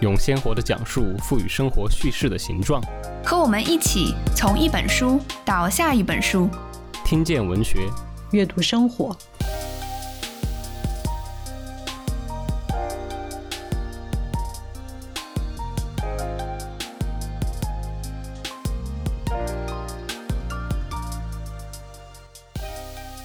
[0.00, 2.80] 用鲜活的讲述赋予生活叙事的形状。
[3.24, 6.48] 和我们一起从一本书到下一本书，
[7.04, 7.90] 听见文学，
[8.30, 9.16] 阅读生活。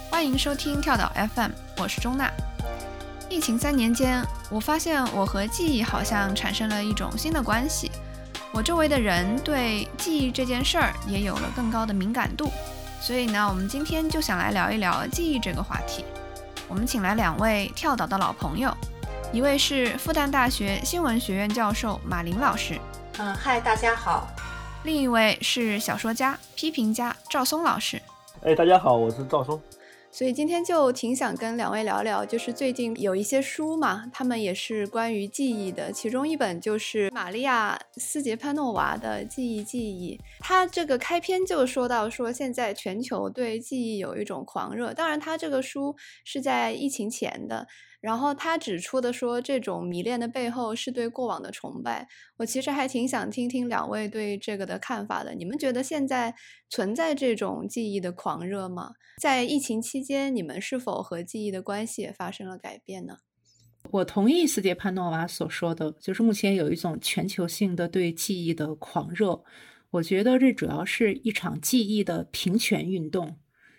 [0.10, 2.32] 欢迎收听跳岛 FM，我是钟娜。
[3.30, 7.92] 疫情三年间，我发现我和记忆好像产生了一种新的关系。
[8.52, 12.52] 我周围的人对记忆这件事儿也有了更高的敏感度。
[13.02, 16.06] 所以呢，我们今天就想来聊一聊记忆这个话题。
[16.68, 18.72] 我们请来两位跳岛的老朋友，
[19.32, 22.80] 一位是复旦大学新闻学院教授马林老师，
[23.18, 24.28] 嗯，嗨，大家好。
[24.84, 28.00] 另一位是小说家、批评家赵松老师。
[28.44, 29.60] 哎，大家好，我是赵松。
[30.14, 35.92] 所以今天就挺想跟两位聊聊，就是最近有一些书嘛，他们也是关于记忆的。
[35.92, 44.94] 其中一本就是玛利亚·斯捷潘诺娃的《记忆记忆》，他这个开篇就说到说现在全球对记忆有一种狂热。
[44.94, 47.68] 当然，他这个书是在疫情前的。
[48.04, 52.06] 然后他指出的说，这种迷恋的背后是对过往的崇拜。
[52.36, 55.34] 我其实还挺想听听两位对这个的看法的。
[55.34, 56.36] 你们觉得现在
[56.70, 58.92] 存在这种记忆的狂热吗？
[59.22, 63.20] 在疫情期间，你们是否和记忆的关系也发生了改变呢？
[63.92, 69.42] 我同意斯捷潘诺娃所说的，就是目前有一种全球性的对记忆的狂热。
[69.92, 73.38] 我觉得这主要是一场记忆的平权运动，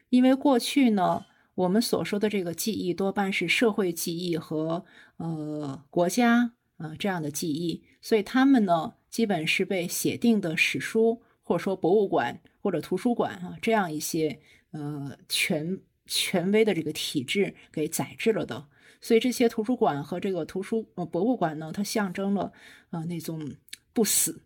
[0.09, 1.26] 因为过去呢。
[1.54, 4.84] 我们所说的这个记忆多半是社会记忆和
[5.19, 14.41] 呃国家呃这样的记忆，所以他们呢基本是被写定的史书或者说博物馆或者图书馆啊这样一些
[14.72, 18.66] 呃权权威的这个体制给载制了的。
[19.00, 22.53] 所以这些图书馆和这个图书呃博物馆呢，它象征了
[22.91, 23.54] 呃那种
[23.93, 24.43] 不死，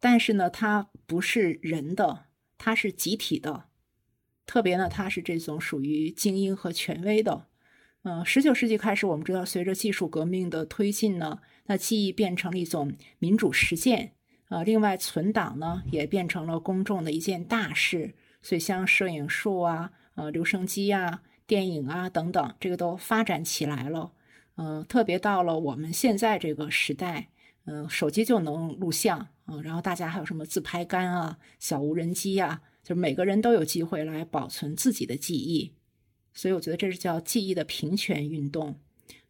[0.00, 2.26] 但是呢它不是人的，
[2.58, 3.66] 它是集体的。
[4.46, 7.46] 特别呢，它是这种属于精英和权威的。
[8.02, 14.12] 嗯，十九世纪开始，我们知道，随着技术革命的推进呢，那记忆变成了一种民主实践。
[14.48, 18.14] 啊，另外存档呢，也变成了公众的一件大事。
[18.42, 24.12] 所以，像摄影术啊、呃留声机啊、电影啊等等，这个都发展起来了。
[24.56, 27.30] 嗯，特别到了我们现在这个时代，
[27.64, 32.60] 嗯，手机就能录像啊，然后大家还有什么自拍杆啊、小无人机呀。
[32.84, 35.72] 就每个人都有机会来保存自己的记忆，
[36.34, 38.78] 所以我觉得这是叫记忆的平权运动。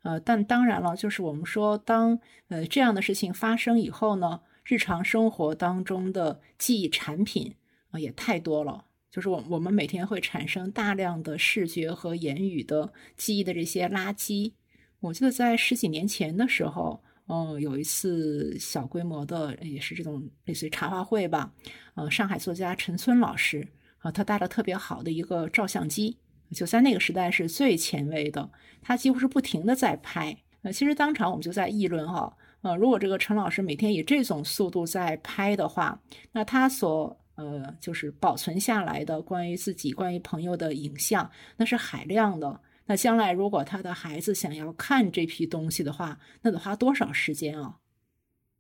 [0.03, 7.55] 呃，但当然了，就是我们说，当呃这样的事情发生以后呢，日常生活当中的记忆产品
[7.91, 8.87] 啊也太多了。
[9.09, 14.53] 就是我我们每天会产生大量的视觉和言语的记忆的这些垃圾。
[14.99, 17.04] 我记得在十几年前的时候。
[17.27, 21.51] 嗯，有一次小规模的，也是这种类似于茶话会吧。
[21.95, 23.67] 呃，上海作家陈村老师
[23.99, 26.19] 啊，他带了特别好的一个照相机，
[26.53, 28.51] 就在那个时代是最前卫的。
[28.83, 30.37] 他几乎是不停的在拍。
[30.61, 35.99] 呃，其实当场我们就在议论哈，呃，如果这个陈老师每天以这种速度在拍的话，
[36.33, 42.61] 那他所呃就是保存下来的关于自己、关于朋友的影像，那是海量的。
[42.87, 47.79] 那将来如果他的孩子想要看这批东西的话，那得花多少时间啊？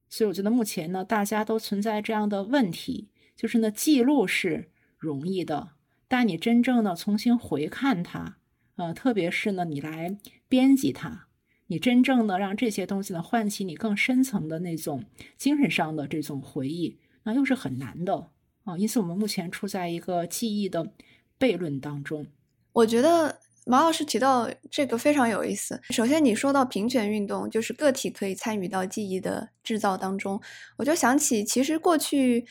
[0.09, 5.73] 所以我觉得目前呢，大家都存在这样的问题，就是呢，记录是容易的，
[6.09, 8.39] 但你真正的重新回看它，
[8.77, 10.17] 呃，特别是呢，你来
[10.49, 11.27] 编辑它，
[11.67, 15.05] 你真正的让这些东西呢唤起你更深层的那种
[15.37, 18.31] 精神上的这种回忆，那又是很难的
[18.63, 18.79] 啊。
[18.79, 20.93] 因此，我们目前处在一个记忆的
[21.39, 22.27] 悖论当中。
[22.73, 23.41] 我觉得。
[23.65, 25.81] 马老师提到这个非常有意思。
[25.91, 30.41] 首先，你说到平权运动，就是个体可以参与到记忆的制造当中，
[30.77, 32.47] 我就想起，其实过去，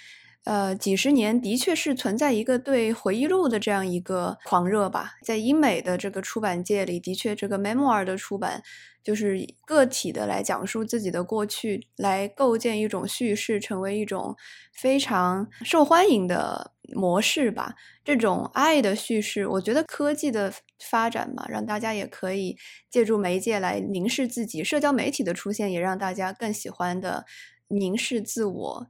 [0.45, 8.61] 呃，几十年的确是存在一个对回忆录的这样一个狂热吧，在英美的这个出版界里，的确这个 memoir 的出版
[9.01, 14.35] 就是个体的来讲述自己的过去，来构建一种叙事，成为一种
[14.73, 17.75] 非常受欢迎的模式吧。
[18.03, 22.57] 这种爱的叙事，我觉得科技的发展嘛，让大家也可以
[22.89, 27.25] 借助媒介来凝视自己，社交媒体的出现也让大家更喜欢的
[27.69, 28.87] 凝视自我。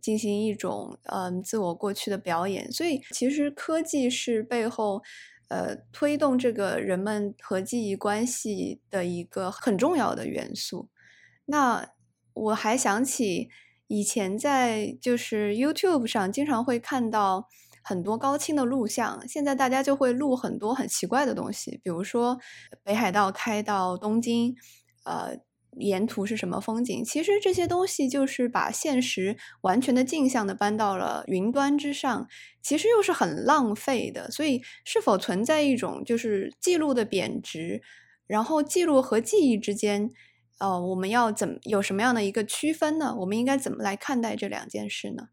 [0.00, 5.02] 进行一种嗯自我过去的表演，所以其实科技是背后
[5.48, 10.88] 呃推动这个人们和记忆关系的一个很重要的元素。
[11.46, 11.90] 那
[12.34, 13.48] 我还想起
[13.86, 17.48] 以前在就是 YouTube 上经常会看到
[17.82, 22.38] 很多高清的录像，现在大家就会录很多很奇怪的东西，比如说
[22.82, 24.54] 北海道开到东京，
[25.04, 25.38] 呃。
[25.76, 27.04] 沿途是什么风景？
[27.04, 32.28] 其实这些东西就是把现实完全的镜像的搬到了云端之上，
[32.62, 34.30] 其实又是很浪费的。
[34.30, 37.82] 所以，是否存在一种就是记录的贬值？
[38.26, 40.10] 然后，记录和记忆之间，
[40.58, 43.14] 呃，我们要怎有什么样的一个区分呢？
[43.20, 45.28] 我们应该怎么来看待这两件事呢？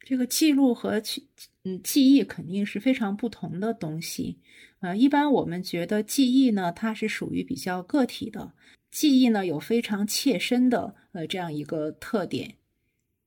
[0.00, 1.28] 这个记录和记
[1.64, 4.38] 嗯记忆肯定是非常不同的东西。
[4.80, 8.52] 呃，一般我们觉得记忆呢，它是属于比较个体的。
[8.94, 12.58] 记忆呢有非常切身的呃这样一个特点，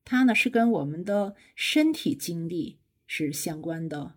[0.05, 4.13] 它呢是跟我们的身体经历是相关的。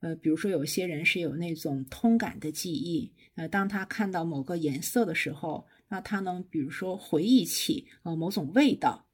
[0.00, 9.06] 呃，比如说有些人是有那种通感的记忆，呃，当他看到某个颜色的时候，那他能比如说回忆起呃某种味道，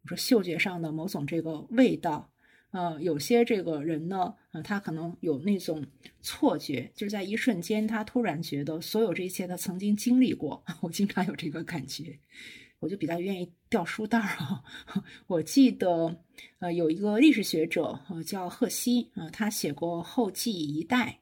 [0.00, 2.32] 比如说嗅觉上的某种这个味道。
[2.76, 5.82] 呃，有些这个人呢，呃，他可能有那种
[6.20, 10.62] 错觉，就是在一瞬间，他突然觉得所有这一切他曾经经历过。
[10.82, 12.18] 我经常有这个感觉，
[12.78, 14.62] 我就比较愿意掉书袋儿啊。
[15.26, 16.20] 我记得，
[16.58, 21.20] 呃，有一个历史学者，呃，叫赫西，啊，他写过《后记一代》，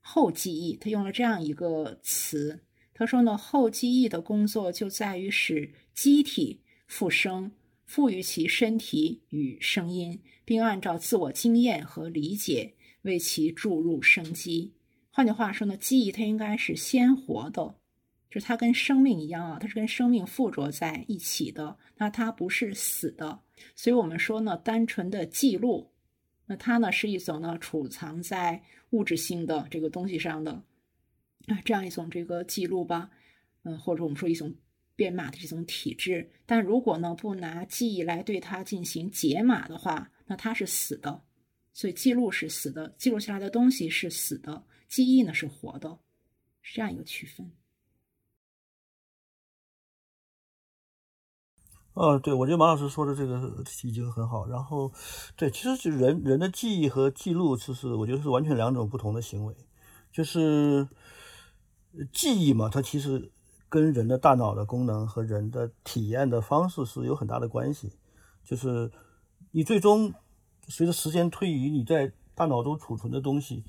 [0.00, 7.52] 后记忆，他用了这样一个词，他说呢，后记忆的工作就在于使机体复生。
[7.86, 14.72] 赋予其身体与声音，并按照自我经验和理解为其注入生机。
[15.12, 17.76] 换句话说呢，记忆它应该是鲜活的，
[18.28, 21.78] 就是它跟生命一样啊，它是跟生命附着在一起的。
[21.98, 23.38] 那它不是死的，
[23.76, 25.92] 所以我们说呢，单纯的记录，
[26.46, 28.60] 那它呢是一种呢储藏在
[28.90, 30.50] 物质性的这个东西上的
[31.46, 33.08] 啊这样一种这个记录吧，
[33.62, 34.52] 嗯，或者我们说一种。
[34.96, 41.24] 编码的这种体制，但如果呢不拿记忆来对它进行解码的话，那它是死的。
[41.72, 45.98] 所以记录是死的，记录下来的东西是死的，记忆呢是活的，
[46.62, 47.50] 是这样一个区分。
[51.94, 54.46] 哦，对，我觉得马老师说的这个已经很好。
[54.46, 54.92] 然后，
[55.36, 59.54] 对，其实就人人的记忆和记录，其实我觉得是完全两种不同的行为。
[60.12, 60.88] 就是
[62.12, 63.32] 记忆嘛，它其实。
[63.72, 67.92] 跟人的大脑的功能和人的体验的方式是有很大的关系，
[68.42, 68.90] 就是
[69.50, 70.12] 你最终
[70.68, 73.64] 随着时间推移，你在大脑中储存的东西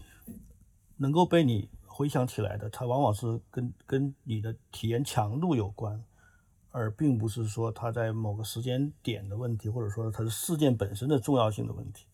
[0.98, 6.04] 能够被你回想起来的，它往往是跟跟你的体验强度有关，
[6.72, 12.06] 而并不是说它在某个时间点的问题，或者说它是事件本身的重要性的问题。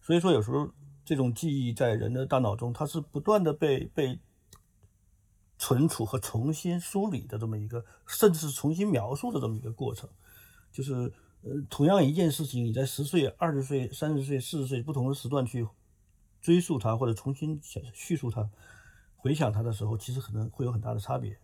[0.00, 0.70] 所以说，有时候
[1.04, 4.18] 这种记忆在人的大脑中，它是不断的被被。
[5.62, 10.08] 存储和重新梳理的这么一个，甚至是重新描述的这么一个过程，
[10.72, 11.12] 就是
[11.42, 15.66] 呃，同样一件事情，你在十岁、二十岁、三十岁、四十岁不同的时段去
[16.40, 17.60] 追溯它，或者重新
[17.92, 18.48] 叙述它、
[19.16, 21.38] 回想它的时候，其实可能会有很大的差别，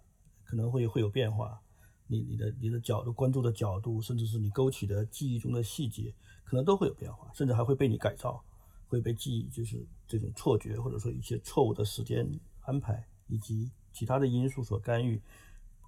[0.44, 1.60] 可能会会有变化。
[2.06, 8.42] 你你的你的角度、关注的角度，甚至是你勾起的记忆中的细节，可能都会有变化，甚至还会被你改造，
[8.88, 12.28] 会被记忆就是这种错觉，或者说一些错误的时间
[12.62, 13.70] 安排以及。
[13.98, 15.18] 其他的因素所干预，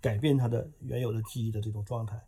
[0.01, 2.19] 改变他的原有的记忆的这种状态，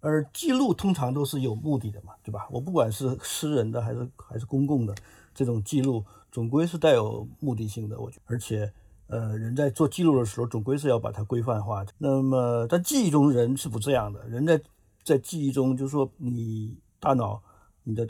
[0.00, 2.48] 而记录通常都是有目的的嘛，对吧？
[2.50, 4.94] 我不管是私人的还是还是公共的，
[5.34, 8.00] 这种记录总归是带有目的性的。
[8.00, 8.72] 我觉得，而且，
[9.06, 11.92] 呃，人在做记录的时候，总归是要把它规范化的。
[11.98, 14.26] 那么，在记忆中，人是不这样的。
[14.28, 14.60] 人在
[15.04, 17.42] 在记忆中，就是说，你大脑，
[17.84, 18.08] 你的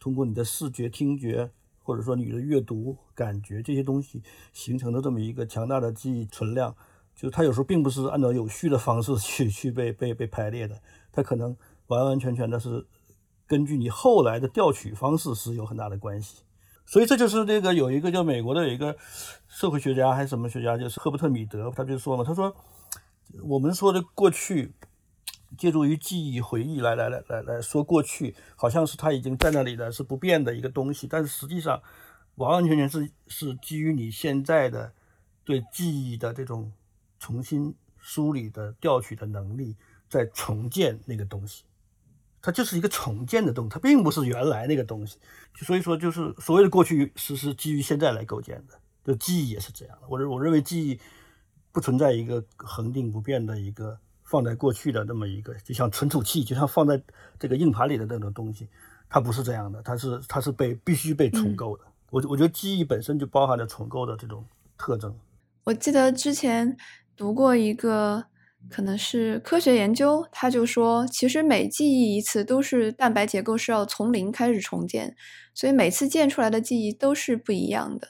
[0.00, 1.50] 通过你的视觉、听觉。
[1.86, 4.20] 或者说你的阅读感觉这些东西
[4.52, 6.74] 形成的这么一个强大的记忆存量，
[7.14, 10.82] 就它有时候并不是按照有序的方式去去被被被排列的，
[11.16, 11.56] 它可能
[11.86, 12.86] 完完全全的是
[13.46, 16.42] 根据你后来的调取方式是有很大的关系。
[16.84, 18.96] 所以这就是那个有一个叫美国的有一个
[19.48, 22.54] 社会学家还是什么学家，就是赫伯特米德，他就说嘛，他说
[23.42, 24.72] 我们说的过去
[25.58, 31.08] 借助于记忆、回忆来来来来来说过去，好像是它已经在那里的，是不变的一个东西。
[31.08, 31.82] 但是实际上，
[32.36, 34.92] 完完全全是是基于你现在的
[35.44, 36.70] 对记忆的这种
[37.18, 39.74] 重新梳理的调取的能力，
[40.08, 41.64] 在重建那个东西。
[42.40, 45.18] 它就是一个重建的东西，它并不是原来那个东西。
[45.54, 48.78] 所以说，就是所谓的过去是是基于现在来构建的。
[49.04, 50.06] 就记忆也是这样的。
[50.08, 50.98] 我认我认为记忆
[51.72, 53.98] 不存在一个恒定不变的一个。
[54.28, 57.00] 放在过去的那么一个，就像存储器，就像放在
[57.38, 58.66] 这个硬盘里的那种东西，
[59.08, 61.84] 它不是这样的，它是它是被必须被重构的。
[62.10, 64.44] 我我觉得记忆本身就包含着重构的这种
[64.76, 65.16] 特征。
[65.62, 66.76] 我记得之前
[67.16, 68.24] 读过一个，
[68.68, 75.16] 可能是科学研究，他就说，其实每记忆一次都是蛋白结构是要从零开始重建，
[75.54, 78.08] 所以每次建出来的记忆都是不一样的。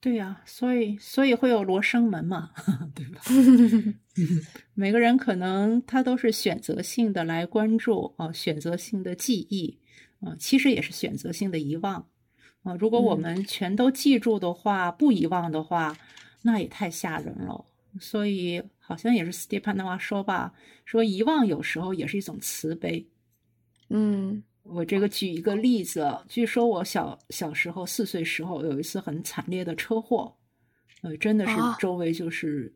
[0.00, 2.50] 对呀，所以所以会有罗生门嘛，
[2.94, 3.20] 对吧？
[4.74, 9.78] 每个人可能他都是选择性的来关注啊，选择性的记忆
[10.20, 12.06] 啊，其实也是选择性的遗忘
[12.62, 12.74] 啊。
[12.76, 15.96] 如果我们全都记住的话，不遗忘的话，
[16.42, 17.66] 那也太吓人了。
[18.00, 20.52] 所以好像也是斯蒂潘的话说吧，
[20.84, 23.08] 说遗忘有时候也是一种慈悲。
[23.88, 24.42] 嗯。
[24.62, 30.36] 我这个举一个例子，据说我小小时候四岁时候有一次很惨烈的车祸，
[31.00, 32.72] 呃，真的是周围就是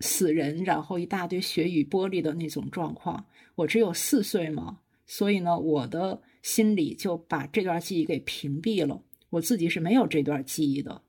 [0.00, 3.24] 死人，然后一大堆血与玻璃的那种状况。
[3.54, 9.00] 我只有四岁嘛，所以呢，我的心里就把这段记忆给屏蔽了。
[9.30, 11.00] 我自己是没有这段记忆的，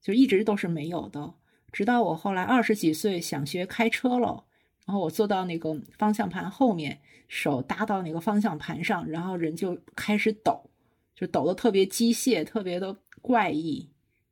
[0.00, 1.34] 就一直都是没有的。
[1.78, 4.44] 直到我后来二十几岁想学开车了。
[4.84, 10.68] 然后我坐到那个方向盘后面，手搭到那个方向盘上，然后人就开始抖，
[11.14, 13.88] 就抖得特别机械，特别的怪异，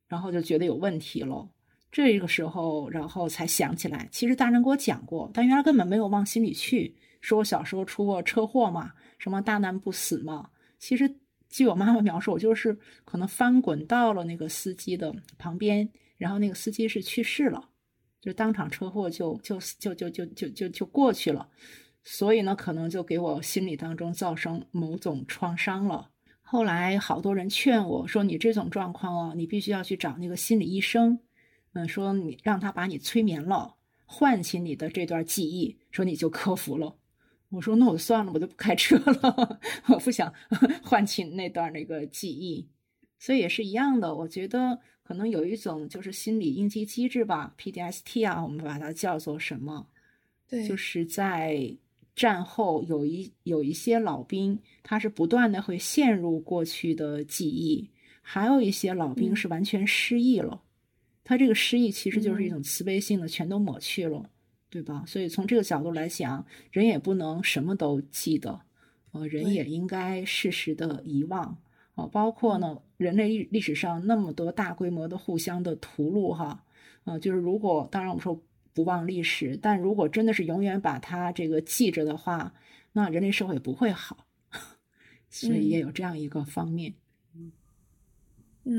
[0.09, 1.49] 然后就觉得有问题了。
[1.93, 6.97] 这个时候，然后才想起来，其实大人给我讲过，但原来根本没有往心里去。
[7.21, 10.51] 说我小时候出过车祸嘛，什么大难不死嘛。
[10.81, 11.17] 其实
[11.49, 17.71] 据我妈妈描述，我就是可能翻滚到了那个司机的旁边，然后那个司机是去世了。
[18.21, 21.49] 就当场车祸就就就就就就就就过去了，
[22.03, 26.11] 所以呢，可能就给我心理当中造成某种创伤了。
[26.43, 31.21] 后来好多人劝我说：“你这种状况啊，你必须要去找那个心理医生，
[31.75, 36.97] 嗯，说你让他把你催眠了，唤起你的这段记忆，说你就克服了。”
[37.51, 40.35] 我说：“那我算了，我就不开车了， 我不想
[40.83, 42.69] 唤起那段那个记忆。”
[43.21, 44.81] 所以也是一样的，我觉得。
[45.07, 49.87] 可能有一种就是心理应激机制吧，PDST 啊，我们把它叫做什么？
[50.49, 51.77] 对，就是在
[52.17, 57.89] 战后有一有一些老兵，他是不断的会陷入过去的记忆，
[58.21, 60.61] 还有一些老兵是完全失忆了。
[61.23, 64.29] 他这个失忆其实就是一种慈悲性的，全都抹去了，
[64.71, 65.05] 对吧？
[65.07, 68.61] 所以从这个角度来讲，人也不能什么都记得，
[69.13, 71.59] 呃，人也应该适时的遗忘。
[71.95, 76.65] 哦，包括呢，人类历历史上那么多大规模的互相的屠戮，哈，
[77.05, 78.41] 啊，就是如果当然我们说
[78.73, 82.53] 不忘历史，但如果真的是永远把它这个记着的话，
[82.93, 84.27] 那人类社会不会好，
[85.31, 86.93] 所以也有这样一个方面。
[86.93, 86.95] 嗯，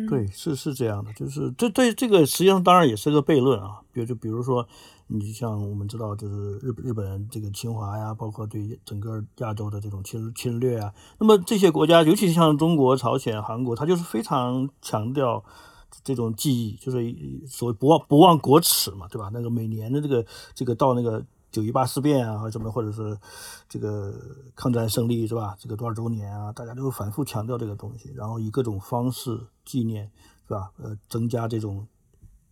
[0.10, 4.68] 对，是是这样的，就是这对这个实际上当然也是个悖论啊，比如就比如说。
[5.10, 15.42] 你像我们知道，就是日日本人这个侵华呀，包括对整个亚洲的这种侵侵略啊，那么这些国家，尤其像中国、朝鲜、韩国，它就是非常强调
[16.04, 17.00] 这种记忆，就是
[17.48, 19.30] 所谓不忘不忘国耻嘛，对吧？
[19.32, 23.18] 那个每年的这个这个到那个九一八事变啊，或者什么，或者是
[23.70, 24.14] 这个
[24.56, 25.56] 抗战胜利是吧？
[25.58, 30.10] 这个多少周年啊，大家都会反复强调这个东西，然后以各种方式纪念
[30.48, 30.72] 是吧？
[30.78, 31.86] 呃，增加这种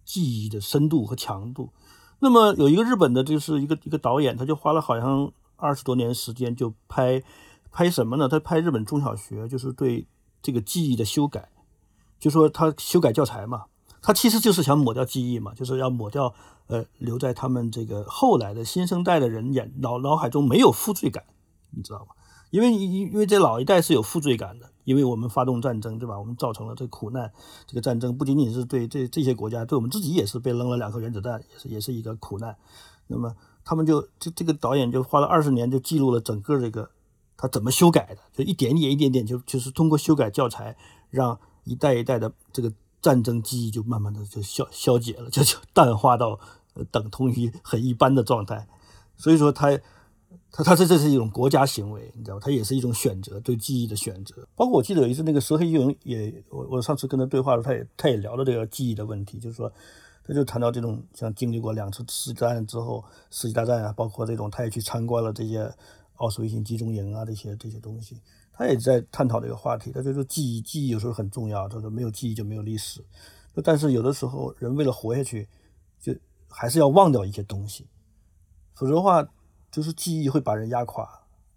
[0.03, 1.72] 记忆的深度和强度。
[2.19, 7.24] 那么有一个日本的，就是一个一个导演，他就花了好像二十多年时间，就拍
[7.72, 8.27] 拍什么呢？
[8.27, 10.05] 他拍日本中小学，就是对
[10.41, 11.50] 这个记忆的修改，
[12.19, 13.65] 就说他修改教材嘛，
[14.01, 16.34] 他其实就是想抹掉记忆嘛，就是要抹掉
[16.67, 21.24] 呃留在他们这个后来的新生代的人眼脑脑海中没有负罪感，
[21.72, 22.15] 你知道吗？
[22.51, 24.69] 因为因因为这老一代是有负罪感的。
[24.86, 26.18] 因为我们发动战争，对吧？
[26.18, 27.30] 我们造成了这苦难。
[27.68, 32.56] 这个战争不仅仅是对这这些国家，对我们自己也是被扔了两颗原子弹，也是也是一个苦难。
[33.08, 36.89] 那么他们就这这个导演就花了二十年，就记录了整个这个
[37.36, 40.77] 他怎么修改的，就一点点一点点，就就是通过修改教材，
[41.10, 46.39] 让一代一代的这个战争记忆就慢慢的就消消解了，就就淡化到
[46.92, 48.68] 等同于很一般的状态。
[49.18, 49.80] 所以说他。
[50.56, 52.42] 他他这这是一种国家行为，你知道吗？
[52.42, 54.48] 他也是一种选择，对记忆的选择。
[54.56, 59.70] 包括我记得有一次那个石黑一雄也，我我上次跟他对话的时候，他也他也聊了这个记忆的问题，就是说，
[60.24, 65.70] 他就谈到这种像经历过两次世界大战之后，世界大战啊，包括这种他也去参观了这些
[66.16, 68.22] 奥斯维辛集中营啊，这些这些东西，
[68.54, 69.92] 他也在探讨这个话题。
[69.92, 71.68] 他就说记忆，记忆有时候很重要。
[71.68, 73.04] 他说没有记忆就没有历史。
[73.62, 75.50] 但是有的时候人为了活下去，
[76.00, 76.16] 就
[76.50, 77.86] 还是要忘掉一些东西，
[78.74, 79.28] 否则的话，
[79.75, 81.08] 就是记忆会把人压垮，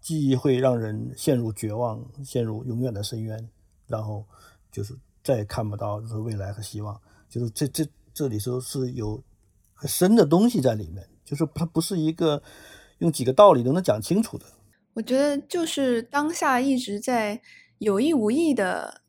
[0.01, 3.49] 记忆会让人陷入绝望，陷入永远的深渊，
[3.87, 4.25] 然后
[4.71, 6.99] 就是再也看不到就是未来和希望。
[7.29, 7.87] 就是这这。
[8.11, 9.23] 这里头是有
[9.73, 12.41] 很深的东西在里面，就是它不是一个
[12.97, 14.45] 用几个道理都能讲清楚的。
[14.93, 17.39] 我觉得就是当下一直在
[17.77, 19.01] 有意无意的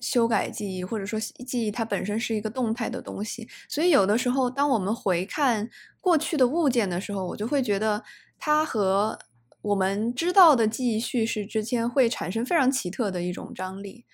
[0.00, 5.68] 修改记忆，或者说记忆它本身是一个动态的东西，所以有的时候当我们回看
[6.00, 8.02] 过去的物件的时候，我就会觉得
[8.38, 9.18] 它和
[9.62, 14.04] 我们知道的记忆叙事之间会产生非常奇特的一种张力。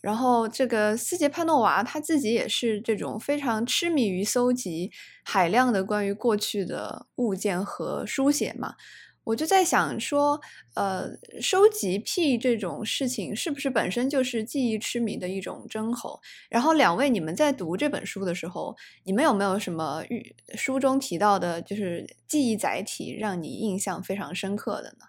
[0.00, 4.90] 然后，这个斯杰潘诺娃他自己也是这种非常痴迷于搜集
[5.24, 8.76] 海量的关于过去的物件和书写嘛。
[9.30, 10.40] 我就在想说，
[10.74, 11.08] 呃，
[11.40, 16.20] 收集癖这种事情是不是本身就是记忆痴迷的一种征候？
[16.48, 20.02] 然后，两位你们在读这本书的时候，你们有没有什么
[20.56, 25.06] 书中提到的，就是记忆载体让你印象非常深刻的呢？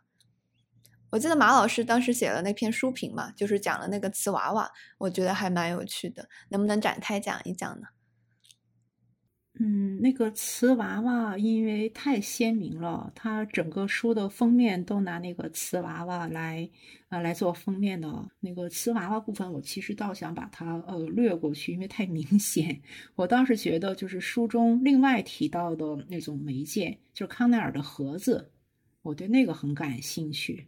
[1.09, 7.87] 我记得马老师当时写了那篇书评嘛，就是讲了那个瓷娃娃，我觉得还蛮有趣的，能不能展开讲一讲呢？
[9.63, 16.67] 嗯，那个瓷娃娃因为太鲜明了，它整个书的封面都拿那个瓷娃娃来
[17.09, 18.27] 啊来做封面的。
[18.39, 22.81] 那个瓷娃娃部分，我其实倒想把它呃略过去，因为太明显。
[23.13, 28.49] 我当时觉得就是书中另外提到的那种媒介，就是康奈尔的盒子，
[29.03, 30.65] 我对那个很感兴趣。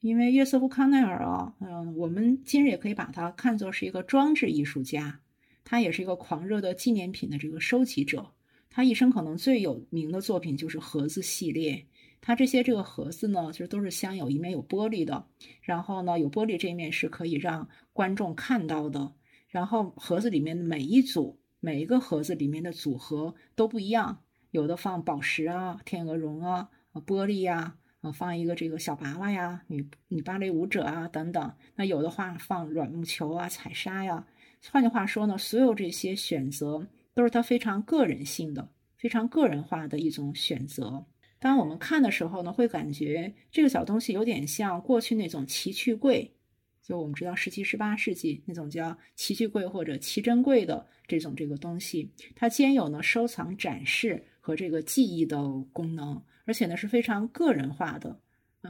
[0.00, 5.20] 因为约瑟夫·康奈尔啊，嗯，我们今日也可以把他看作是一个装置艺术家，
[5.68, 8.24] 他也是一个狂热的纪念品的这个收集者。
[8.70, 11.84] 他一生可能最有名的作品就是盒子系列。
[12.20, 15.26] 他这些这个盒子呢，其实都是镶有一面有玻璃的，
[15.60, 19.12] 然后呢，有玻璃这一面是可以让观众看到的。
[19.48, 27.76] 然后盒子里面每一组，每一个盒子里面的组合都不一样，有的放宝石啊、天鹅绒啊、玻璃呀。
[28.14, 31.52] 放一个这个小娃娃呀，女女芭蕾舞者啊等等。
[31.74, 34.24] 那有的话放软木球啊、彩纱呀。
[34.72, 41.06] 换句话说呢，所有这些选择都是他非常个人性的、非常个人化的一种选择。
[41.38, 46.34] 当我们看的时候呢，会感觉这个小东西有点像过去那种奇趣柜，
[46.82, 55.38] 就我们知道十七、十八世纪那种叫奇趣柜或者奇珍柜的这种这个东西，它兼有呢收藏、展示和这个记忆的
[55.72, 56.22] 功能。
[56.44, 58.20] 而且呢是非常个人化的，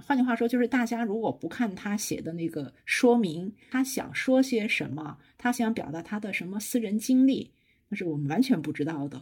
[0.03, 7.53] 换句话说，就是大家如果不看他写的那个说明，他想说些什么，他想表达他的什么私人经历，
[7.89, 9.21] 那是我们完全不知道的。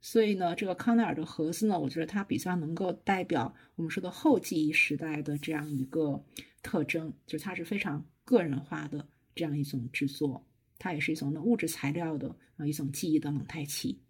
[0.00, 6.22] 所以呢，这个康奈尔的盒子呢，我觉得它比较能够代表我们说的后记忆时代的这样一个
[6.62, 10.46] 特征，就是它是非常个人化的这样一种制作，
[10.78, 14.00] 它也是一种那物质材料的啊一种记忆的蒙太奇。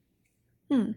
[0.68, 0.94] 嗯。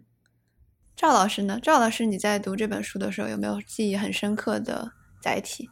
[0.96, 1.58] 赵老师呢？
[1.64, 4.92] 赵老师，你在读这本书的时候有没有记忆很深刻的
[5.22, 5.70] 载体？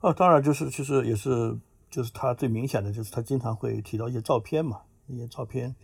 [0.00, 1.58] 哦，当然就是其实也是
[1.90, 5.74] 就是他最明显的就是他经常会提到一些照片嘛，一些照片，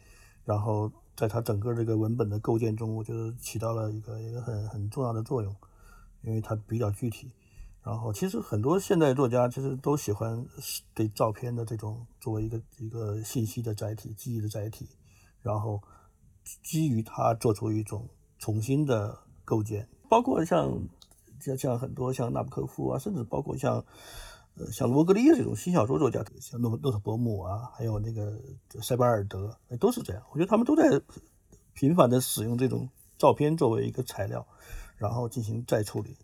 [0.44, 5.54] 然后在他整个这个文本的构建中，我觉得起到了一个一个很很重要的作用，
[6.22, 7.30] 因为它比较具体。
[7.82, 10.46] 然后其实很多现代作家其实都喜欢
[10.94, 14.88] 对照片的这种作为一个一个信息的载体、记忆的载体，
[15.42, 15.80] 然后。
[16.64, 20.72] 基于它做出一种重新的构建，包括像
[21.40, 23.84] 像像很多像纳博科夫啊，甚至包括像
[24.56, 28.38] 呃像罗格利这种新小说作家，像诺诺特伯姆啊，还有那个
[28.82, 30.22] 塞巴尔德，都是这样。
[30.32, 31.00] 我觉得他们都在
[31.72, 34.46] 频繁的使用这种照片作为一个材料，
[34.96, 36.16] 然后进行再处理，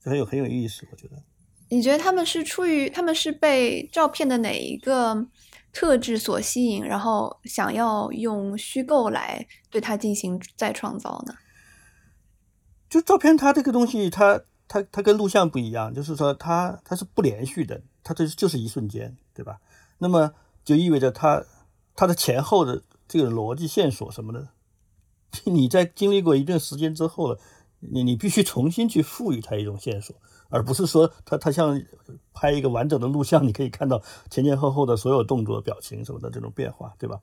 [0.00, 0.86] 这很有很有意思。
[0.90, 1.22] 我觉得，
[1.68, 5.26] 你觉得他们是出于他们是被照片的哪一个？
[5.74, 11.32] 特质所吸引，然后想要用虚构来对它进行再创造呢？
[12.92, 19.60] 就照片，它这个东西，它它它跟录像不一样，就是说它它是不连续的，它这就是一瞬间，对吧？
[19.96, 21.42] 那么就意味着它
[21.96, 24.48] 它的前后的这个逻辑线索什么的，
[25.50, 27.38] 你在经历过一段时间之后了，
[27.80, 30.14] 你你必须重新去赋予它一种线索。
[30.50, 31.82] 而不是说它它像
[32.34, 37.18] 拍一个完整的录像，你可以看到前前后后的所有动作、表情什么的这种变化，对吧？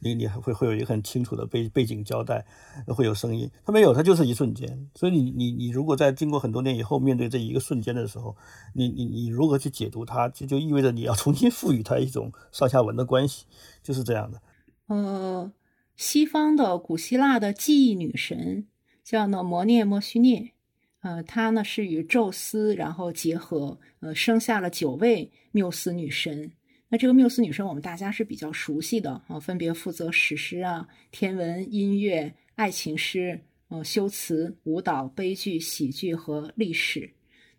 [0.00, 2.44] 你你还会会有一个很清楚的背背景交代，
[2.86, 3.50] 会有声音。
[3.64, 4.88] 他没有，他就是一瞬间。
[4.94, 8.36] 所以你你你如果在经过很多年以后，面对这一个瞬间的时候，
[8.74, 13.46] 你你你如何去解读它，就就意味着你要重新赋予它一种上下文的关系，
[13.82, 14.40] 就是这样的。
[14.86, 15.52] 呃，
[15.96, 18.66] 西方的古希腊的记忆女神
[19.02, 20.52] 叫呢摩涅莫须涅，
[21.00, 26.52] 呃，她呢是与宙斯然后结合，呃，生下了九位缪斯女神。
[26.90, 37.10] 那这个缪斯女神我们大家是比较熟悉的啊，分别负责史诗啊、天文、音乐、爱情诗、呃、修辞、舞蹈、悲剧、喜剧和历史。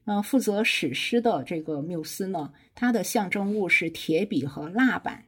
[0.04, 5.26] 那，负责史诗的这个缪斯呢，它的象征物是铁笔和蜡板。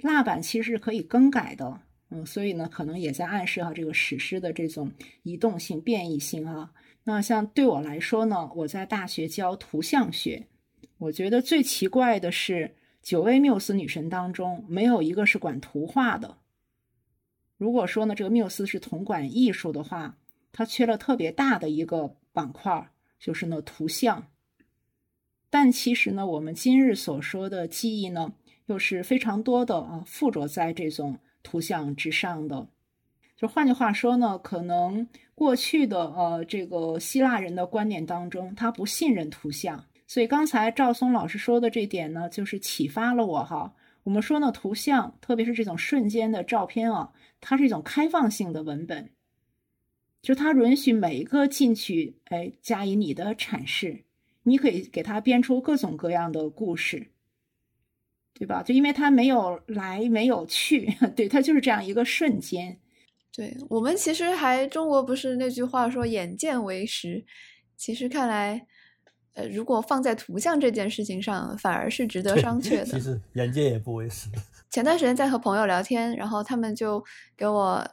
[0.00, 4.90] 蜡板其实是可以更改的，嗯，所以呢，可能也在暗示哈这个史诗的这种
[5.22, 6.72] 移动性、变异性啊。
[7.04, 10.48] 那像对我来说呢，我在大学教图像学，
[10.98, 12.74] 我觉得最奇怪的是。
[13.08, 16.36] 九位缪斯女神当中，没有一个是管图画的。
[17.56, 20.18] 如果说呢，这个缪斯是统管艺术的话，
[20.52, 24.26] 它缺了特别大的一个板块，就是呢图像。
[25.48, 28.34] 但其实呢，我们今日所说的记忆呢，
[28.66, 32.68] 又是非常多的啊，附着在这种图像之上的。
[33.34, 39.86] 就换句话说呢，可能过去的呃这个希腊人的观念当中，他不信任图像。
[40.08, 43.74] 所以刚才赵松老师说的这点呢，就是启发了我哈。
[44.04, 49.10] 我们说呢，图像，特别是这种瞬间的照片啊，它是一种开放性的文本，
[50.22, 54.04] 就它允许每一个进去，哎，加以你的阐释，
[54.44, 57.08] 你可以给它编出各种各样的故事，
[58.32, 58.62] 对吧？
[58.62, 62.80] 就因为它没有来，没有去， 对，它就是这样一个瞬间。
[63.30, 67.22] 对我们其实还中国不是那句话说“眼见为实”，
[67.76, 68.66] 其实看来。
[69.38, 72.84] 呃，如果放在图像这件事情上，反而是值得商榷的。
[72.84, 74.28] 其实眼界也不为实。
[74.68, 77.02] 前段时间在和朋友聊天，然后他们就
[77.36, 77.88] 给我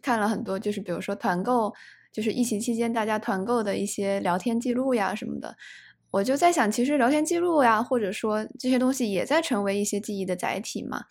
[0.00, 1.70] 看了很多，就是比如说团购，
[2.10, 5.54] 就是疫情期间大家团购的一些聊天记录呀什么的。
[6.12, 11.02] 我就在想，其实聊天记录呀，或者说这些东西也在成为一些记忆的载体嘛。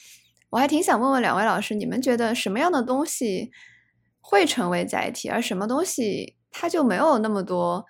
[0.50, 3.52] 我还挺想问问两位老师，你们觉得什么样的东西
[4.19, 7.86] 会成为载体，而什么东西它就没有那么多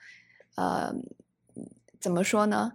[0.58, 0.94] 呃。
[2.06, 2.74] 怎么说呢？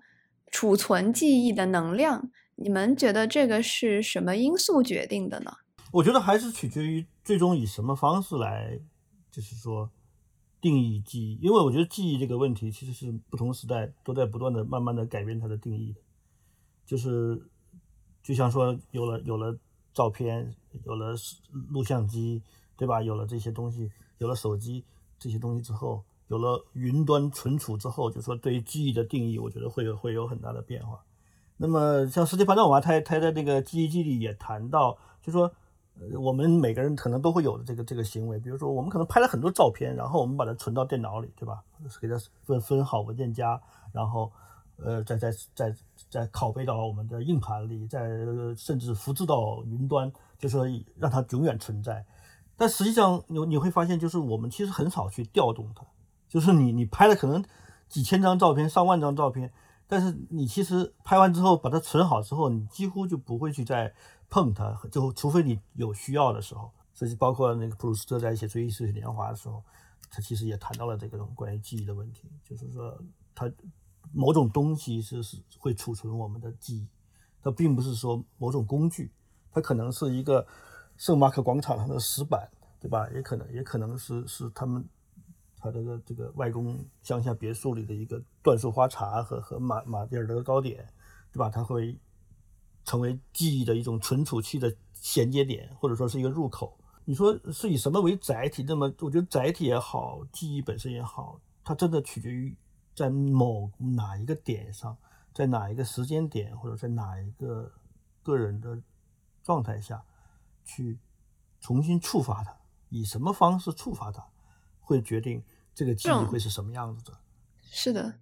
[0.50, 5.52] 储存记忆的能量，你们觉得这个是什么因素决定的呢？
[5.92, 8.80] 我觉得还是取决于最终以什么方式来，
[9.30, 9.88] 就是说
[10.60, 11.38] 定义记忆。
[11.40, 16.00] 因为我觉得记忆这个问题其实是不同时代都在不断的、慢慢的改变它的定义的。
[16.84, 17.40] 就是
[18.20, 19.56] 就像说，有了有了
[19.94, 20.52] 照片，
[20.84, 21.14] 有了
[21.68, 22.42] 录像机，
[22.76, 23.00] 对吧？
[23.00, 24.84] 有了这些东西，有了手机
[25.20, 26.02] 这些东西之后。
[26.30, 31.00] 有了云端存储之后，就说对于记忆的定义，我觉得会有会有很大的变化。
[31.56, 35.50] 那么像斯蒂潘诺娃，他他在那个记忆记里也谈到，就说，
[36.00, 41.64] 呃，我们每个人可能都会有的这个这个行为，比如说我们可能拍了很多照片，然后我们把它存到电脑里，对吧？
[42.00, 42.14] 给它
[42.44, 43.60] 分分好文件夹，
[43.92, 44.30] 然后，
[44.76, 45.74] 呃，再再再
[46.08, 48.08] 再拷贝到我们的硬盘里，再
[48.56, 50.64] 甚至复制到云端，就说
[50.96, 52.06] 让它永远存在。
[52.56, 55.84] 但实际上你你会发现，就是我们其实很少去调动它。
[56.30, 57.44] 就是你，你拍了可能
[57.88, 59.52] 几千张照片、上万张照片，
[59.88, 63.92] 但是你其实拍完之后把它存好之后，你几乎就不会去再
[64.28, 66.70] 碰它，就除非你有需要的时候。
[66.94, 69.62] 所以包括那个普鲁斯特在写《追忆似水年华》的时候，
[70.08, 72.96] 他其实也谈到了这个关于记忆的问题，就是说
[73.34, 73.50] 他
[74.12, 76.88] 某种东西是是会储存我们的记忆，
[77.42, 79.10] 它并不是说某种工具，
[79.50, 80.46] 它可能是一个
[80.96, 83.08] 圣马可广场上的石板，对吧？
[83.10, 84.86] 也可能也可能是是他们。
[85.60, 90.88] 他这个这个外公乡下别墅里的一个椴树花茶和和马马迭尔德糕点，
[91.30, 91.50] 对吧？
[91.50, 91.98] 它会
[92.84, 96.76] 成为记忆的一种存储器的衔接点，或者说是一个入口。
[97.04, 98.64] 你说是以什么为载体？
[98.66, 102.56] 那么我觉得载体也好，记忆本身也好，它真的取决于
[102.94, 104.96] 在某哪一个点上，
[105.34, 107.72] 在哪一个时间点，或者在哪一个
[108.22, 108.80] 个人的
[109.42, 110.04] 状态下
[110.64, 110.98] 去
[111.60, 112.56] 重新触发它，
[112.90, 114.24] 以什么方式触发它。
[114.90, 115.40] 会决定
[115.72, 117.12] 这个记忆会是什么样子的。
[117.70, 118.16] 是的，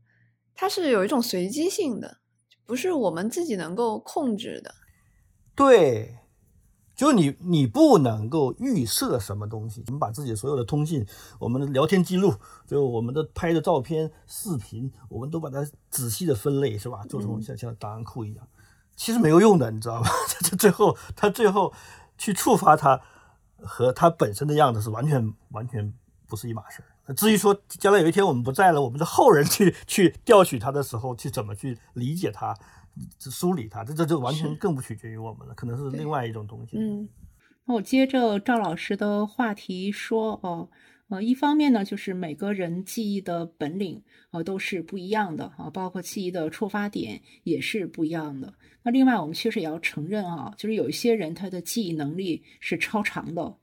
[0.55, 2.19] 它是有一种随机性的，
[2.67, 4.75] 不是我们自己能够控制的。
[5.57, 6.19] 对，
[6.95, 9.83] 就你你不能够预设什么东西。
[9.87, 11.07] 我们把自己所有的通信、
[11.39, 12.35] 我们的聊天记录，
[12.67, 17.03] 就我们的拍的照片、视频，我们都把它仔细的分类，是吧？
[17.09, 18.47] 做成像像档案库一样，
[18.95, 20.11] 其实没有用的，你知道吧？
[20.45, 21.73] 这最后它最后
[22.19, 23.01] 去触发它
[23.57, 25.95] 和它本身的样子是完全完全。
[26.29, 27.15] 不是一码事儿。
[27.15, 32.55] 至于说将来有一天我们不在了，我们的后人去去调取它的时候，去怎么去理解它、
[33.19, 36.77] 梳理它，这这就完全更不取决于我们了，可能是另外一种东西。
[36.77, 37.09] 嗯，
[37.65, 40.69] 那我接着赵老师的话题说哦，
[41.09, 48.53] 呃，一方面呢，就是每个人记忆的本领啊都是不一样的啊，包括记忆的触发点也是不一样的。
[48.83, 53.57] 那另外，我们确实也要承认啊，就是有一些人他的记忆能力是超常的。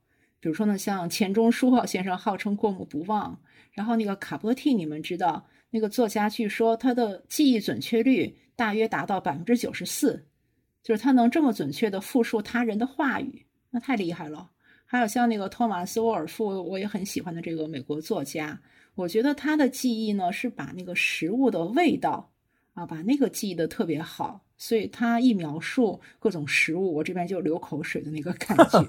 [0.46, 3.36] 比如说呢，像钱钟书先生号称过目不忘，
[3.72, 10.24] 然后那个卡波蒂，你们知道那个作家，据说他的记忆准确率大约达到百分之九十四，
[10.84, 14.48] 就是他能这么准确的复述他人的话语，那太厉害了。
[14.84, 18.56] 还有像那个托马斯·沃尔夫，我也很喜欢的这个美国作家，
[18.94, 22.32] 我觉得他的记忆呢是把那个食物的味道
[22.76, 24.42] 啊，把那个记忆的特别好。
[24.58, 28.86] 所以他一描述各种食物，我这边就流口水的那个感觉，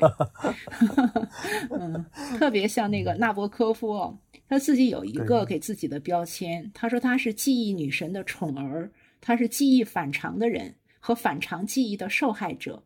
[1.78, 2.06] 嗯，
[2.38, 12.82] 特别像那个纳博科夫，他自己有一个给自己的标签，他说他是记忆女神的宠儿，他是记忆反常的人和反常记忆的受害者，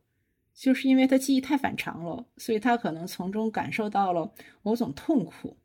[0.56, 4.34] 就是因为他记忆太反常了，所以他可能从中感受到了
[4.64, 5.56] 某种痛苦。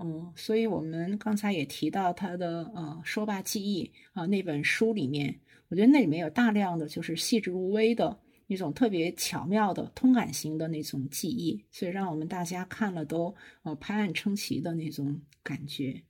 [0.00, 5.40] 嗯，所以我们刚才也提到他的呃《说吧记忆》啊那本书里面。
[5.68, 16.02] 我觉得那里面有大量的就是细致入微的一种特别巧妙的通感型的那种记忆，所以让我们大家看了都呃拍案称奇的那种感觉。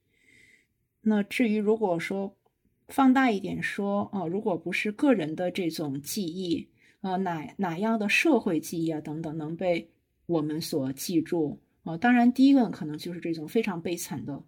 [1.01, 2.37] 那至于如果说
[2.89, 6.69] 放大一点说，啊，如果不是个人的这种记忆，
[7.03, 9.89] 呃，哪哪样的社会记忆啊等等能被
[10.27, 11.62] 我们所记住？
[11.85, 14.43] 啊，当然第一个可能就是这种非常悲惨的。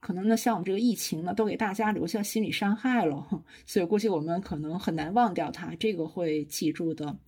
[0.00, 7.18] 可能呢，像我们这个疫情呢，都给大家留下心理伤害了， 所以估计我们可能很难忘掉它，这个会记住的。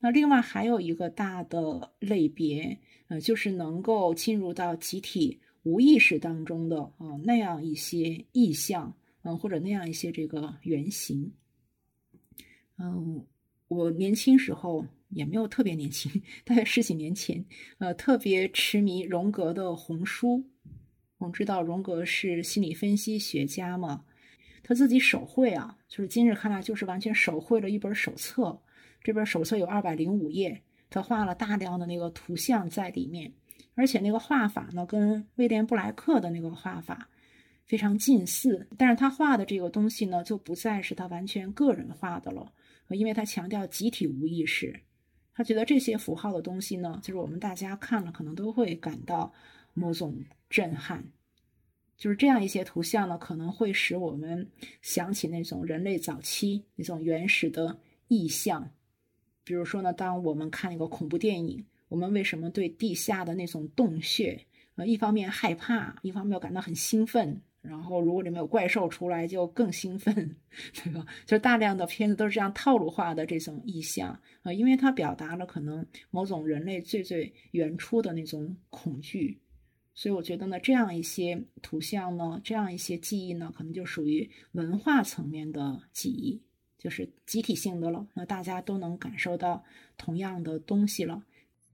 [0.00, 2.78] 那另外还有一个大的类别，
[3.08, 11.32] 呃，就是能够进入到集体无意识当中的啊那样一些意象，嗯，或者那样一些这个原型。
[12.76, 13.24] 嗯，
[13.68, 17.44] 我年轻时候也没有特别年轻，大概十几年前，
[17.78, 20.44] 呃，特别痴迷荣格的红书。
[21.18, 24.04] 我们知道荣格是心理分析学家嘛，
[24.62, 28.60] 他自己手绘啊，就是今日看来就是完全手绘了一本手册。
[29.02, 33.32] 这本手册有二百零五页，他画了大量的那个图像在里面，
[33.74, 37.08] 而且那个画法呢，跟威廉布莱克的那个画法
[37.64, 38.68] 非常近似。
[38.76, 42.52] 但是他画的这个东西呢，就不再是他完全个人画的了，
[42.90, 44.80] 因为他强调集体无意识。
[45.38, 49.32] 他觉得这些符号的东西呢，就是我们大家看了可能都会感到
[49.72, 50.24] 某种。
[50.50, 51.04] 震撼，
[51.98, 58.70] 就是这样一些图像呢，可能会使我们想起那种人类早期那种原始的意象。
[59.44, 64.46] 比如说呢，当我们看一个恐怖电影，我们为什么对地下的那种洞穴，
[64.76, 67.42] 呃，一方面害怕，一方面又感到很兴奋。
[67.68, 70.14] 然后如果里面有怪兽出来，就更兴奋，
[70.72, 71.04] 对吧？
[71.26, 79.40] 就大量的片子都是这样套路化的这种意象啊，因为它表达了可能某种人类最最原初的那种恐惧。
[79.94, 86.40] 所以我觉得呢，这样一些图像呢，这样一些记忆呢，可能就属于文化层面的记忆，
[86.78, 88.06] 就是集体性的了。
[88.14, 89.64] 那大家都能感受到
[89.96, 91.24] 同样的东西了。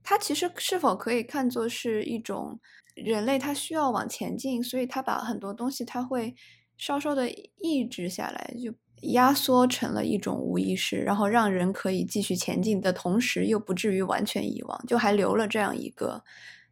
[0.05, 2.59] 它其实是否可以看作是一种
[2.95, 6.33] 人类它需要往前进，所以它把很多东西它会
[6.77, 8.73] 稍稍的抑制下来，就
[9.11, 16.23] 压缩成了一种无意识，然后让人可以继续前进的同时，又不至于完全遗忘，就还留了这样一个，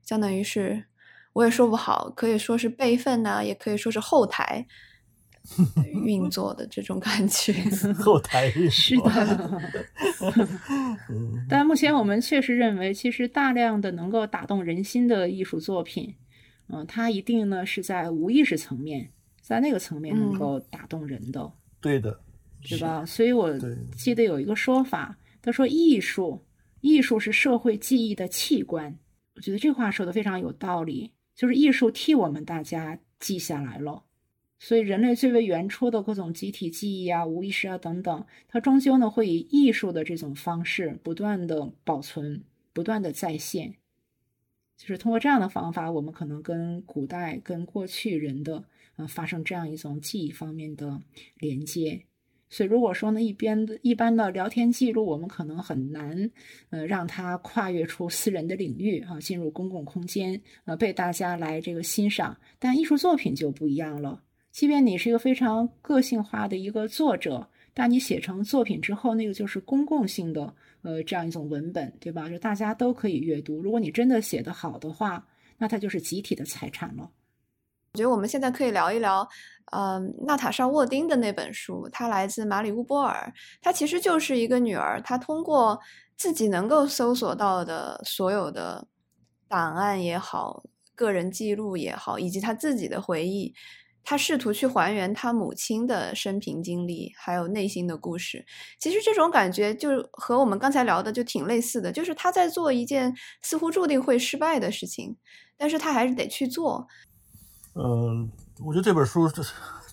[0.06, 0.86] 相当于是。
[1.34, 4.67] 我也说不好，可以说是备份呢，也可以说是后台
[6.03, 7.53] 运作的这种感觉。
[7.95, 9.62] 后台 是的，
[11.49, 16.15] 但目前我们确实认为，其实大量的能够打动人心的艺术作品，
[16.69, 21.51] 嗯，它一定呢是在无意识层面，在那个层面能够打动人的。
[21.82, 22.19] 对的，
[22.67, 23.06] 对吧？
[23.06, 23.53] 所以我
[23.97, 26.45] 记得有一个说法，他说艺术，
[26.82, 28.97] 艺术是社会记忆的器官。
[29.36, 31.12] 我觉得这话说的非常有道理。
[31.36, 34.03] 就是艺术替我们大家记下来了，
[34.65, 43.76] 所以人类最为原初的各种集体记忆啊、无意识啊等等，它终究呢会以艺术的这种方式不断的保存、不断的再现。
[44.78, 48.63] 就是通过这样的方法，我们可能跟古代、跟过去人的
[48.95, 51.02] 呃发生这样一种记忆方面的
[51.39, 52.06] 连接。
[52.49, 56.32] 所以，如果说呢，一边的一般的聊天记录，我们可能很难，
[56.69, 62.38] 呃，让它跨越出私人的领域啊，进入公共空间，呃，被大家来这个欣赏。
[62.60, 64.23] 但艺术作品就不一样了，
[64.54, 72.30] 即便你是一个非常个性化的一个作者，但你写成作品之后，那个就是公共性的，呃，这样一种文本，对吧？
[72.30, 73.60] 就大家都可以阅读。
[73.60, 75.26] 如果你真的写得好的话，
[75.58, 77.10] 那它就是集体的财产了。
[77.94, 79.28] 我觉得我们现在可以聊一聊。
[79.72, 83.34] 嗯，娜塔莎·沃丁的那本书，它来自马里乌波尔。
[83.60, 85.80] 它其实就是一个女儿，她通过
[86.16, 88.88] 自己能够搜索到的所有的
[89.48, 90.63] 档案也好，
[90.94, 93.52] 个人记录也好，以及她自己的回忆，
[94.04, 98.46] 他试图去还原他母亲的生平经历，还有内心的故事。
[98.80, 105.16] 其实这种感觉就和我们刚才聊的就挺类似的，就是他在做一件似乎注定会失败的事情，
[105.58, 106.88] 但是他还是得去做。
[107.76, 108.30] 嗯，
[108.63, 109.42] 我觉得这本书这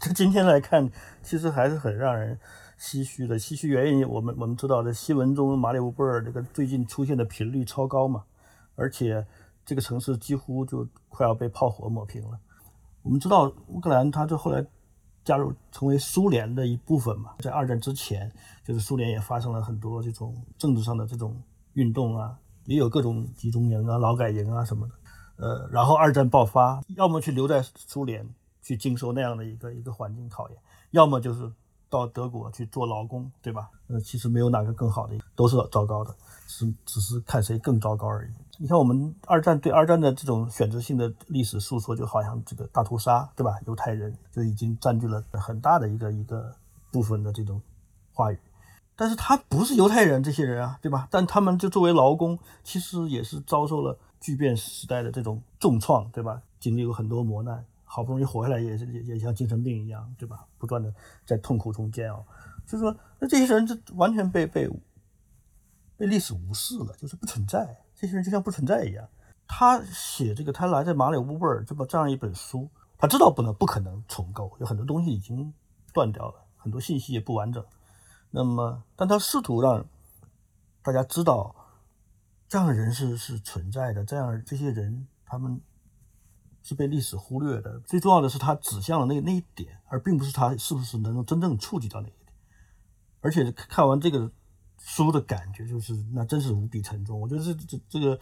[0.01, 0.91] 这今天来看，
[1.23, 2.39] 其实还是很让人
[2.79, 3.39] 唏嘘的。
[3.39, 8.25] 唏嘘原因，我们我们知道，在新闻中马里乌波尔这个最近出现的频率超高嘛，
[8.75, 9.25] 而且
[9.65, 12.39] 这个城市几乎就快要被炮火抹平了。
[13.03, 14.65] 我们知道乌克兰，它就后来
[15.25, 17.35] 加入成为苏联的一部分嘛。
[17.39, 18.31] 在二战之前，
[18.65, 21.41] 就是苏联也发生了很多这种政治上的这种
[21.75, 24.95] 运动啊，也有各种集中营啊、劳改营啊什么的。
[25.37, 28.29] 呃，然后二战爆发，要么去留在苏联
[28.61, 30.59] 去经受那样的一个一个环境考验，
[30.91, 31.51] 要么就是
[31.89, 33.71] 到德国去做劳工，对吧？
[33.89, 36.15] 呃，其实没有哪个更好的，都是糟糕的，
[36.47, 38.31] 是只是看谁更糟糕而已。
[38.63, 43.59] 你看，我们二战对二战的这种选择性的历史诉说，就好像这个大屠杀，对吧？
[43.67, 46.55] 犹太人就已经占据了很大的一个一个
[46.93, 47.59] 部分的这种
[48.13, 48.39] 话语。
[48.95, 51.09] 但是他不是犹太人，这些人啊，对吧？
[51.11, 56.43] 但他们就作为劳工，其实也是遭受了巨变时代的这种重创，对吧？
[56.59, 60.45] 经历过很多磨难，好不容易活下来，也是也也像精神病一样，对吧？
[60.59, 60.93] 不断的
[61.25, 62.23] 在痛苦中煎熬。
[62.67, 64.69] 就是说，那这些人就完全被被
[65.97, 67.79] 被历史无视了，就是不存在。
[68.01, 69.07] 这些人就像不存在一样。
[69.47, 75.53] 他写这个，他来在马里乌波尔这么这样一本书，他知道不能不可能重构，有很多东西已经
[75.93, 77.63] 断掉了，很多信息也不完整。
[78.31, 79.85] 那么，但他试图让
[80.81, 81.55] 大家知道，
[82.49, 85.61] 这样的人是是存在的，这样这些人他们
[86.63, 87.81] 是被历史忽略的。
[87.81, 92.33] 最重要的是，他指向了那那一点，而并不是他是不是能够真正触及到那一点。
[93.21, 94.33] 而且看完这个。
[94.83, 97.21] 书的感觉就是，那真是无比沉重。
[97.21, 98.19] 我觉得这这这个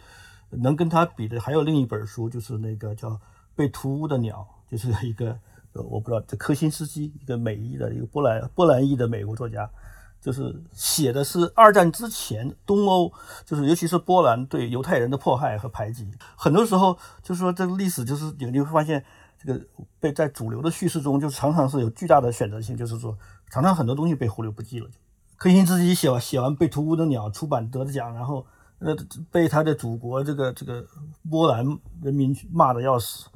[0.51, 3.09] 能跟他比的，还有另一本书，就是那个叫
[3.55, 5.37] 《被屠屋的鸟》，就是 一个
[5.73, 9.69] 呃，我不知道这科辛斯基，一个美裔的一个波兰波兰裔的美国作家，
[10.19, 13.11] 就是写的是二战之前东欧，
[13.45, 16.09] 就是尤其是波兰对犹太人的迫害和排挤。
[16.35, 19.03] 很多时候就是说，这个历史就是你你会发现，
[19.37, 19.65] 这个
[19.99, 23.17] 被在主流的叙事中，就常常是有巨大的选择性，就是说，
[23.49, 24.89] 常常很多东西被忽略不计了。
[25.39, 28.45] 科辛斯基写完写完《被屠屋的鸟》出版得的奖，然后
[28.79, 28.93] 呃
[29.31, 30.85] 被他的祖国这个这个
[31.29, 31.65] 波兰
[32.01, 33.29] 人民骂的要死，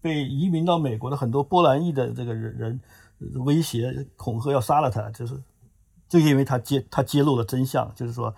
[0.00, 2.80] 被移民到美国的很多波兰裔的这个人人
[3.44, 5.38] 威胁恐吓要杀了他，就是
[6.08, 8.34] 就因为他揭他揭露了真相，就是说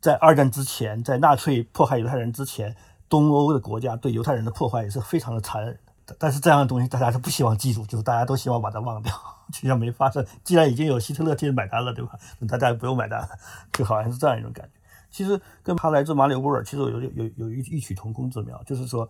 [0.00, 2.76] 在二战之前，在纳粹迫害犹太人之前，
[3.08, 5.76] 东欧的国家对犹太人的破坏也是非常的残忍。
[6.18, 9.12] 但是这样的东西大家是不希望记住，就是大家都希望把它忘掉，
[9.52, 10.24] 就像没发生。
[10.42, 12.18] 既然已经有希特勒替买单了，对吧？
[12.38, 13.28] 那大家不用买单了，
[13.72, 14.72] 就好像是这样一种感觉。
[15.10, 19.08] 其实跟他来自马里乌波尔，其实有有有有一异曲同工之妙，就是说，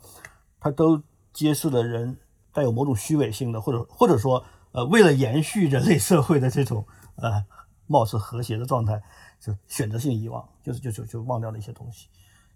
[0.60, 1.02] 他都
[1.32, 2.16] 揭示了人
[2.52, 7.44] 带有某种虚伪性的，或者或者说，呃，为了延续人类社会的这种呃
[7.86, 9.02] 貌似和谐的状态，
[9.40, 12.08] 就选择性遗忘，就是就就就忘掉了一些东西，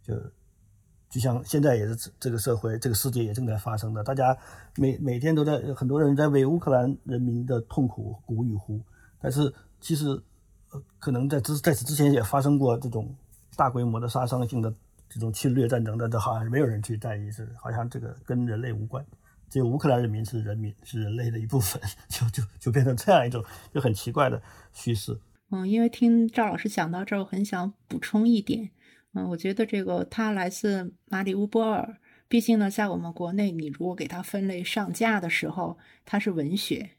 [0.03, 0.15] 就。
[1.11, 4.37] 就像现在也是这个社会、这个世界也正在发生的，大家
[4.77, 8.79] 每每天都在很多人在为乌克兰人民的痛苦鼓与呼，
[9.19, 10.07] 但是其实
[10.71, 13.15] 呃可能在之在此之前也发生过这种
[13.57, 14.71] 大规模的杀伤性的
[15.09, 19.03] 这种侵略战争，但这好像没有人去在意，是好像这个跟人类无关，
[19.49, 23.43] 只有乌克兰人民是人民是人类的一部分， 就就就变成这样一种
[23.73, 24.43] 就很奇怪的
[24.75, 25.19] 叙事。
[25.51, 28.69] 嗯，因为听赵老师讲到这儿，我很想补充一点。
[29.27, 36.91] 我觉得这个他来自马里乌波尔，毕竟呢，在我们国内，你如果给它分类上架的时候，它是文学，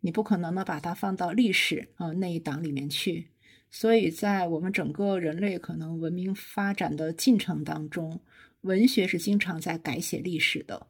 [0.00, 3.28] 你不可能呢把它放到历史啊那一档里面去。
[3.70, 8.20] 所以在我们整个人类可能文明发展的进程当中，
[8.60, 10.86] 文学是经常在改写历史的。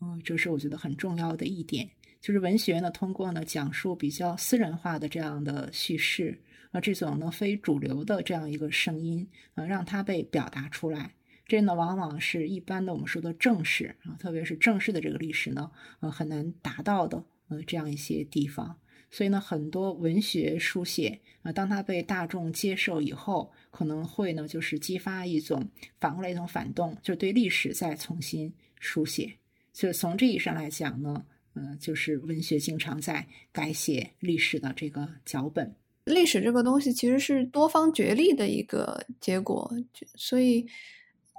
[0.00, 6.40] 嗯，这是我觉得很重要的一点，就是文学呢通过呢讲述比较私人化的这样的叙事。
[6.80, 11.14] 这种呢非主流的这样一个声音，啊，让它被表达出来，
[11.46, 18.78] 这呢往往是一般的我们说的正史啊，特别是正式的这个历史呢，呃，很难达到的，呃，这样一些地方。
[19.08, 29.32] 所以呢，很多文学书写啊，当它被大众接受以后，可能会呢就是激发一种反过来一种反动，就是对历史再重新书写。
[29.72, 35.74] 就从这意义上来讲呢，呃，就是文学经常在改写历史的这个脚本。
[36.06, 39.70] 历史这个东西其实是多方角力的一个结果，
[40.16, 40.66] 所以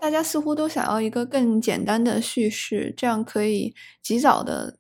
[0.02, 4.78] 大家似乎都想要一个更简单的叙事，这样可以及早的、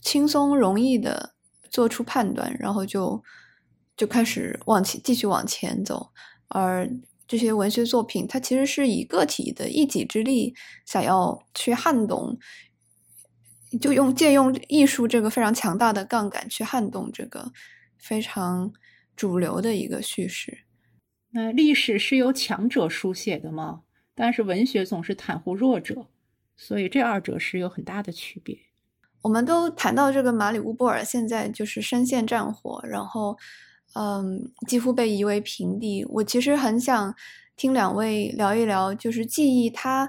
[0.00, 1.34] 轻松容易的
[1.68, 3.22] 做出判断，然后就
[3.96, 6.10] 就开始往前继续往前走。
[6.48, 6.88] 而
[7.26, 10.54] 这些文学作品，它其实是以个体的一己之力，
[10.86, 12.38] 想要去撼动
[13.80, 17.50] 就用借用艺术这个非常强大的杠杆去撼动这个
[17.98, 18.72] 非常
[19.16, 20.58] 主流的一个叙事。
[21.30, 23.82] 那历史是由强者书写的吗？
[24.14, 26.06] 但是文学总是袒护弱者，
[26.56, 28.56] 所以这二者是有很大的区别。
[29.22, 33.36] 我们都谈到这个马里乌波尔现在就是深陷战火，然后
[33.94, 36.04] 嗯，几乎被夷为平地。
[36.04, 37.14] 我其实很想
[37.56, 40.08] 听两位聊一聊，就是记忆它，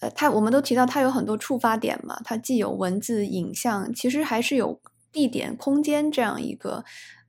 [0.00, 4.80] 呃，它我们都提到它有很多触发点嘛，它既有文字、影像，其实还是有
[5.12, 6.84] 地点、空间这样一个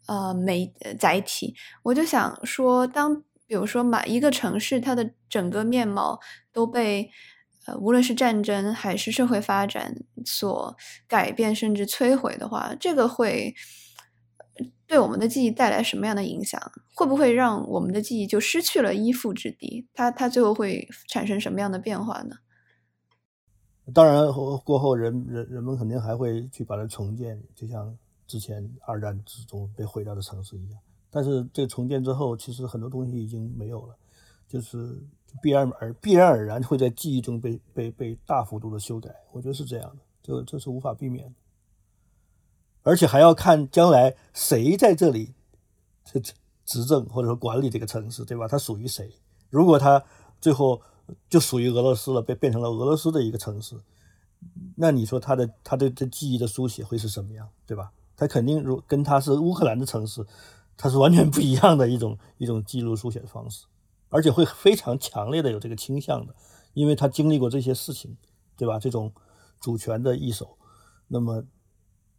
[0.07, 1.55] 呃媒载体。
[1.83, 6.19] 我就想说，当比如说，马一个城市，它的整个面貌
[6.51, 7.09] 都被
[7.65, 9.95] 呃，无论是战争还是社会发展
[10.25, 10.75] 所
[11.07, 13.53] 改变，甚至摧毁的话，这个会
[14.85, 16.59] 对我们的记忆带来什么样的影响？
[16.95, 19.87] 会不会让我们的记忆就失去了依附之地？
[19.93, 22.37] 它它最后会产生什么样的变化呢？
[23.93, 24.25] 当然，
[24.65, 27.97] 过后人人人们肯定还会去把它重建，就像
[28.27, 30.79] 之前二战之中被毁掉的城市一样。
[31.09, 33.95] 但是这个重建之后，其实很多东西已经没有了，
[34.47, 35.01] 就是
[35.41, 39.09] 必然而必然而然会在记忆中被被被大幅度的修改。
[39.31, 41.33] 我觉得是这样的，这这是无法避免的。
[42.83, 45.33] 而且还要看将来谁在这里
[46.05, 46.19] 这
[46.65, 48.47] 执政或者说管理这个城市，对吧？
[48.47, 49.09] 它属于谁？
[49.49, 50.03] 如果它
[50.39, 50.81] 最后
[51.29, 53.75] 就属于俄罗斯了，被变成了俄罗斯的一个城市，
[54.75, 57.91] 那你说它的它的这记忆的书写会是什么样，对吧？
[58.17, 60.25] 它肯定如跟它是乌克兰的城市。
[60.79, 63.65] 它是完全不一样的一种一种记录书写的方式，
[64.09, 66.35] 而且会非常强烈的有这个倾向的，
[66.75, 68.15] 因为他经历过这些事情，
[68.55, 68.77] 对吧？
[68.77, 69.11] 这种
[69.59, 70.55] 主权的一手，
[71.07, 71.43] 那么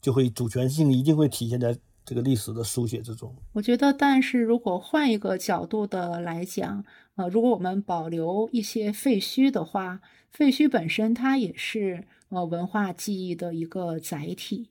[0.00, 3.32] 就会主权性一定会体现在这个历史的书写之中。
[3.52, 6.84] 我觉得，但是如果换一个角度的来讲，
[7.14, 10.00] 呃，如果我们保留一些废墟的话，
[10.32, 14.70] 废墟本身它也是呃文化记忆的一个载体。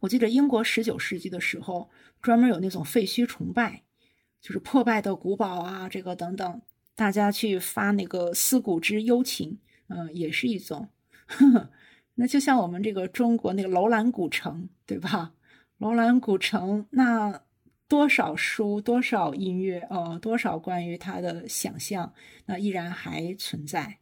[0.00, 1.90] 我记得英国十九世纪的时候。
[2.22, 3.82] 专门有那种废墟崇拜，
[4.40, 6.62] 就是破败的古堡啊，这个等等，
[6.94, 9.58] 大家去发那个思古之幽情，
[9.88, 10.88] 嗯，也是一种。
[12.14, 15.32] 那就像我们这个中国那个楼兰古城，对吧？
[15.78, 17.42] 楼兰古城那
[17.88, 22.14] 多少书，多少音乐，呃，多少关于它的想象，
[22.46, 23.98] 那依然还存在。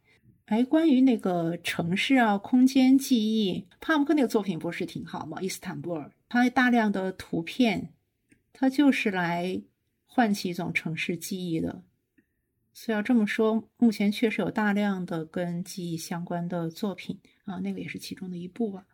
[0.51, 5.37] 哎，关于那个城市啊，空间记忆，帕慕克那个作品不是挺好吗？
[5.41, 7.93] 伊斯坦布尔，它大量的图片。
[8.51, 9.61] 它就是来
[10.05, 11.83] 唤起一种城市记忆的，
[12.73, 18.85] 所以要这么说，目前确实有大量的跟记忆相关的作品啊，那个也是其中的一部吧。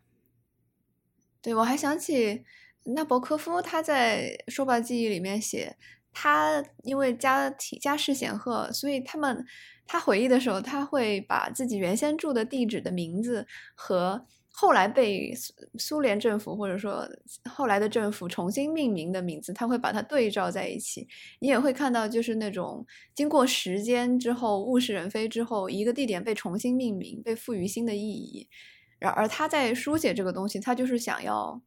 [1.42, 2.46] 对，我还想起
[2.84, 5.76] 纳博科夫，他在《说吧记忆》里面写，
[6.14, 9.44] 他因为家庭家世显赫，所以他们
[9.88, 14.26] 他回忆的时候，他会把自己原先住的地址的名字和。
[14.60, 17.08] 后来被苏苏联政府或者说
[17.48, 21.08] 后来的政府重新命名的名字，他会把它对照在一起。
[21.38, 22.84] 你也会看到，就是那种
[23.14, 28.50] 经过时间之后物是人非之后，一个地点被重新命名，被赋予新的意义。
[28.98, 31.62] 然而他在书写这个东西，他就是想要，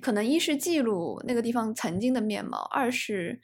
[0.00, 3.38] 可能一是记录那个地方曾经的面貌，二是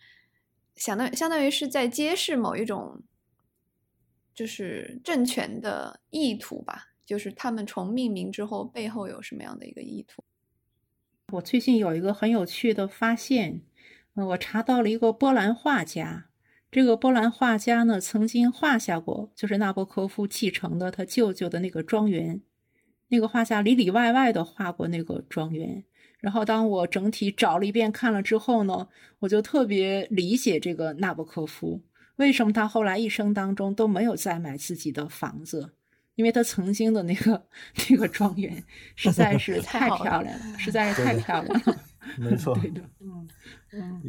[0.75, 3.03] 相当相当于是在揭示某一种
[4.37, 6.93] 就是政权的意图吧。
[7.05, 10.23] 就是他们重命名之后，背后有什么样的一个意图？
[11.33, 13.63] 我最近有一个很有趣的发现，
[14.15, 16.27] 嗯，我查到了一个波兰画家。
[16.69, 22.43] 这个波兰画家呢，曾经画下过，就是纳博科夫继承的他舅舅的那个庄园。
[23.09, 25.85] 那个画家里里外外的画过那个庄园。
[26.19, 28.89] 然后当我整体找了一遍看了之后呢，
[29.21, 31.81] 我就特别理解这个纳博科夫
[32.17, 35.73] 为什么他后来一生当中都没有再买自己的房子。
[36.17, 37.47] 因为他曾经的那个
[37.91, 38.65] 那个庄园
[38.97, 41.79] 实在是太漂亮了，实在是太漂亮了。
[42.17, 43.29] 没错， 对的，嗯
[43.73, 44.03] 嗯，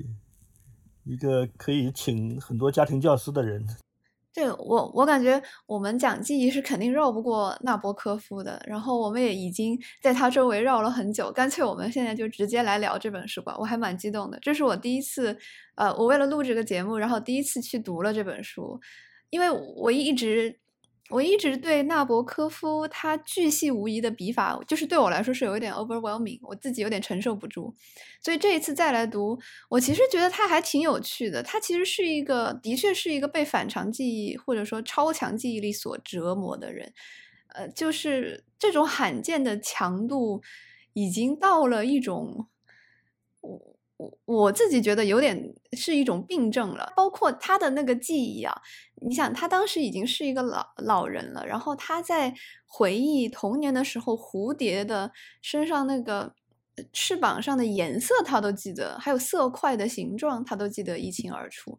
[1.03, 3.68] 一个可以请很多家庭教师的人。
[4.38, 8.61] 对我，我感觉我们讲记忆是肯定绕不过纳博科夫的。
[8.67, 13.55] 然后我们也已经在他周围绕了很久，干脆我们现在就直接来聊这本书吧。
[13.57, 15.35] 我还蛮激动的，这是我第一次，
[15.73, 18.79] 呃，我为了录这个节目，然后第一次去读了这本书，
[19.31, 20.59] 因为我一直。
[21.10, 27.74] 我一直对纳博科夫他巨细无遗的笔法，就是对我来说是有一点 overwhelming，我自己有点承受不住。
[28.22, 29.39] 所以这一次再来读，
[29.70, 31.41] 我其实觉得他还挺有趣的。
[31.41, 36.93] 他其实是一个，的确是一个被反常记忆或者说超强记忆力所折磨的人。
[37.53, 40.41] 呃，就是这种罕见的强度，
[40.93, 42.47] 已经到了一种，
[43.41, 46.93] 我我我自己觉得有点是一种病症了。
[46.95, 48.53] 包括他的那个记忆啊，
[49.01, 52.33] 你想他当时已经是一个老老人了，然后他在
[52.65, 56.33] 回忆童年的时候，蝴蝶的身上那个
[56.93, 61.77] 翅膀上的颜色他都记得，还有色块的形状他都记得一清二楚。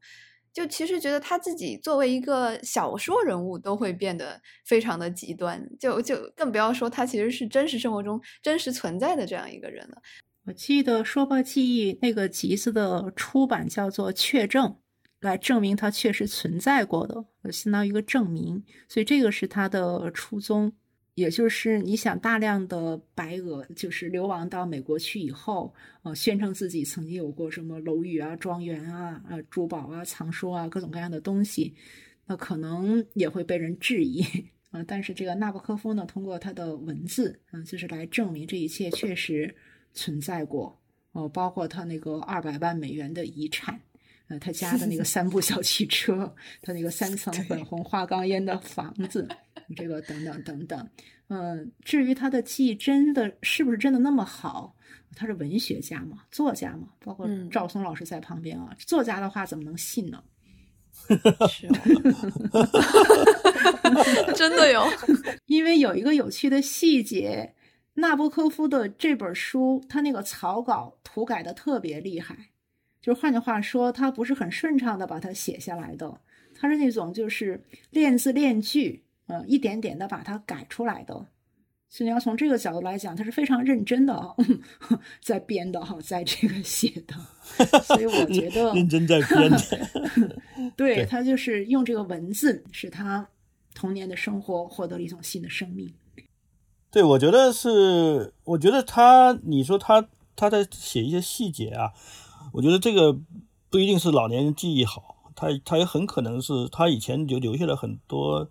[0.52, 10.02] 就其实觉得他自己作为一个小说人物，都会变得非常的极端，就就更不要说他其实是真实生活中真实存在的这样一个人了。
[10.48, 14.74] 我记得《说吧记忆》那个集子的出版叫做“确证”，
[15.20, 20.72] 来证明它确实存在过的，相当于一个证明，所以这个是他的初衷。
[21.16, 31.74] 也就是你想大量的白俄就是流亡到美国去以后，呃，宣称自己曾经有过什么楼宇啊、庄园啊、呃、珠宝啊、藏书啊各种各样的东西，
[32.24, 34.24] 那可能也会被人质疑
[34.70, 34.82] 啊。
[34.84, 39.54] 但是这个纳博科夫呢，通过他的文字，嗯，就是来证明这一切确实
[39.98, 40.78] 存在过，
[41.12, 43.78] 哦，包括他那个二百万美元的遗产。
[44.28, 49.26] 呃，他家的那个 三部小汽车，他那个三层粉红花岗岩的房子，
[49.74, 50.88] 这个等等等等。
[51.28, 54.74] 嗯，至于他的记忆真的是不是真的那么好？
[55.16, 60.22] 他是文学家嘛，作家嘛，包括赵松老师在旁边啊，作家的话怎么能信呢？
[61.48, 61.66] 是，
[64.36, 64.86] 真的有。
[65.46, 67.54] 因为有一个有趣的细节，
[67.98, 72.36] 纳博科夫的这本书，他那个草稿涂改的特别厉害。
[73.00, 76.20] 就是换句话说，他不是很顺畅的把它写下来的，
[76.54, 81.14] 他是那种就是练字练句，呃，一点点的把它改出来的。
[81.88, 84.34] 所以你要从这个角度来讲，他是非常认真的啊
[85.20, 87.14] 在编的哈，在这个写的。
[87.82, 90.36] 所以我觉得 认真在编的。
[90.76, 93.26] 对他就是用这个文字，使他
[93.74, 95.90] 童年的生活获得了一种新的生命。
[96.90, 101.92] 对，我觉得是，我觉得他，你说他他在写一些细节啊。
[102.54, 103.12] 我觉得这个
[103.68, 108.48] 不一定是老年人记忆好，他他也很可能是他以前留留下了很多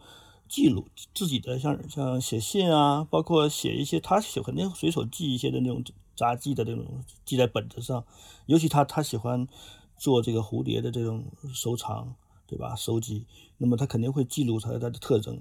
[0.48, 5.84] 记录，自己的像像写信啊，包括写一些他写肯定随手记一些的那种
[6.16, 8.06] 杂记的那种记在本子上，
[8.46, 9.48] 尤其他他喜欢
[9.98, 11.26] 做这个蝴蝶的这种
[11.56, 12.14] 收藏，
[12.46, 12.76] 对吧？
[12.76, 13.26] 收集，
[13.58, 15.40] 那么他肯定会记录他它的特征，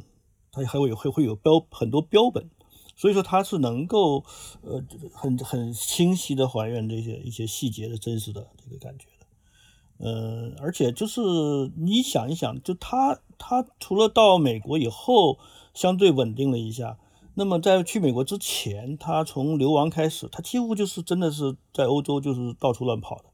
[0.51, 2.49] 他还会会会有标很多标本。
[2.97, 4.25] 所以说他是能够，
[4.63, 4.83] 呃，
[5.13, 9.27] 很很清晰的还原这些一些细节的真实的这个感觉的，
[9.99, 11.21] 呃，而且就是
[11.77, 15.39] 你想一想，就他他除了到美国以后
[15.75, 16.99] 相对稳定了一下，
[17.35, 23.25] 那么在去美国之前，他从流亡开始，他几乎就是真的是在欧洲就是到处乱跑的，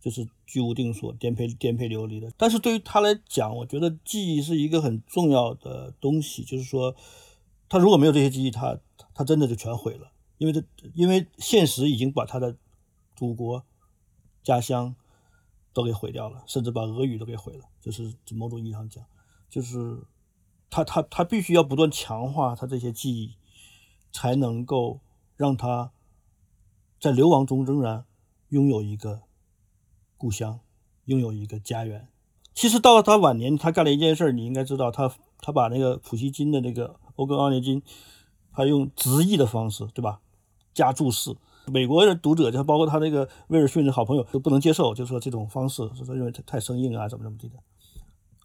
[0.00, 2.32] 就是居无定所、颠沛颠沛流离的。
[2.38, 6.96] 但是对于他来讲，我觉得记忆是一个很重要的东西，就是说
[7.68, 8.78] 他如果没有这些记忆，他
[9.20, 10.62] 他真的就全毁了，因为他
[10.94, 12.56] 因为现实已经把他的
[13.14, 13.62] 祖国、
[14.42, 14.96] 家乡
[15.74, 17.66] 都给毁掉了，甚至把俄语都给毁了。
[17.82, 19.04] 就是某种意义上讲，
[19.50, 20.02] 就是
[20.70, 23.34] 他他他必须要不断强化他这些记忆，
[24.10, 25.00] 才能够
[25.36, 25.92] 让他
[26.98, 28.06] 在流亡中仍然
[28.48, 29.20] 拥有一个
[30.16, 30.60] 故乡，
[31.04, 32.08] 拥有一个家园。
[32.54, 37.82] 其实到了他晚年，他干了一件事，你应该知道，他他把那个普希金的那个《欧根奥涅金》。
[38.52, 40.20] 他用直译的方式，对吧？
[40.72, 41.34] 加注释，
[41.66, 47.56] 美国的读者就包括他那个威尔逊的好朋友都不能接受，就说这种方式，说认为他太生硬啊，怎么怎么地的，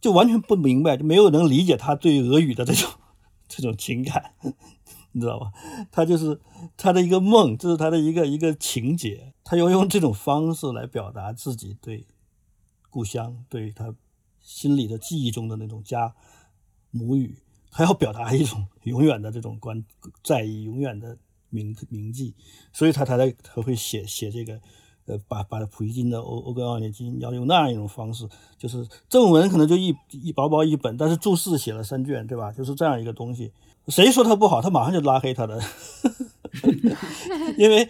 [0.01, 2.89] 就完全不明白，就没有能理解他对俄语的这种
[3.47, 4.33] 这种情感，
[5.13, 5.51] 你知道吧？
[5.91, 6.39] 他就是
[6.75, 12.07] 他的一个梦，这是他的一个一个情节，他要用这种方式来表达自己对
[12.89, 13.93] 故乡、对他
[14.41, 16.15] 心里的记忆中的那种家
[16.89, 17.37] 母语。
[17.75, 19.83] 还要表达一种 永远的这种关
[20.23, 21.17] 在意，永远的
[21.49, 22.33] 铭铭记，
[22.71, 24.61] 所以他才才他会写写这个，
[25.07, 28.25] 呃，把把普希金的《欧欧根奥涅金》要用那样一种方式，
[28.57, 32.49] 就是正文可能就一一薄薄一本，但是注释写了三卷，对吧？
[32.53, 33.51] 就是这样一个东西。
[33.89, 35.61] 谁说他不好，他马上就拉黑他的，
[37.59, 37.89] 因为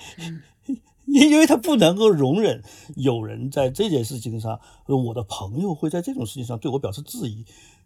[1.06, 2.64] 因因为他不能够容忍
[2.96, 7.46] 有人在这件事情上，我的朋友会在这种事情上对我表示质疑。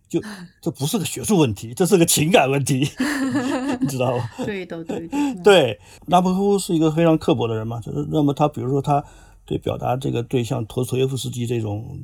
[0.09, 0.19] 就
[0.59, 2.79] 这不是个学术问题，这是个情感问题，
[3.79, 4.23] 你知道吗？
[4.43, 5.17] 对的，对的。
[5.43, 9.03] 对，拉伯科夫是一个非常刻薄的人嘛，就是那么他比如说他
[9.45, 11.99] 对表达这个对像陀思妥耶夫斯基这种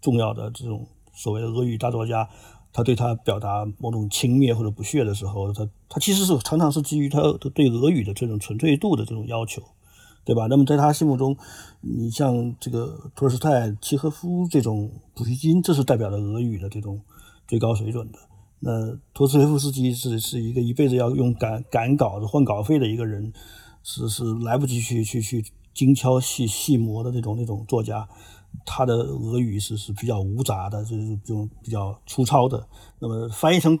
[0.00, 0.84] 重要的这种
[1.14, 2.28] 所谓的俄语大作家，
[2.72, 7.20] 他对他表达某种轻蔑或者不屑的时候，他他其实是常常是基于他
[7.54, 9.62] 对俄语的这种纯粹度的这种要求，
[10.24, 10.48] 对吧？
[10.50, 11.36] 那么在他心目中，
[11.82, 17.00] 你像这个托尔斯泰、契诃夫这种普希金，这是代表了俄语的这种。
[17.46, 18.18] 最高水准的
[18.60, 23.30] 那托斯托耶夫斯基是是一个一辈子要用赶赶稿子换稿费的一个人，
[23.82, 28.08] 是是来不及去去去精敲细细磨的那种那种作家，
[28.64, 32.66] 他的俄语是是比较无杂的，就是这种比较粗糙的。
[33.00, 33.78] 那么翻译成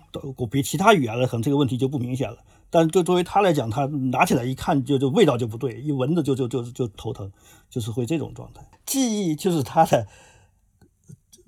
[0.50, 2.36] 别其他语言了，可能这个问题就不明显了。
[2.68, 7.32] 但就作为他来讲，他拿起来一看就就味道就不对，一闻着就就就就头疼，
[7.70, 8.60] 就是会这种状态。
[8.84, 10.06] 记忆就是他的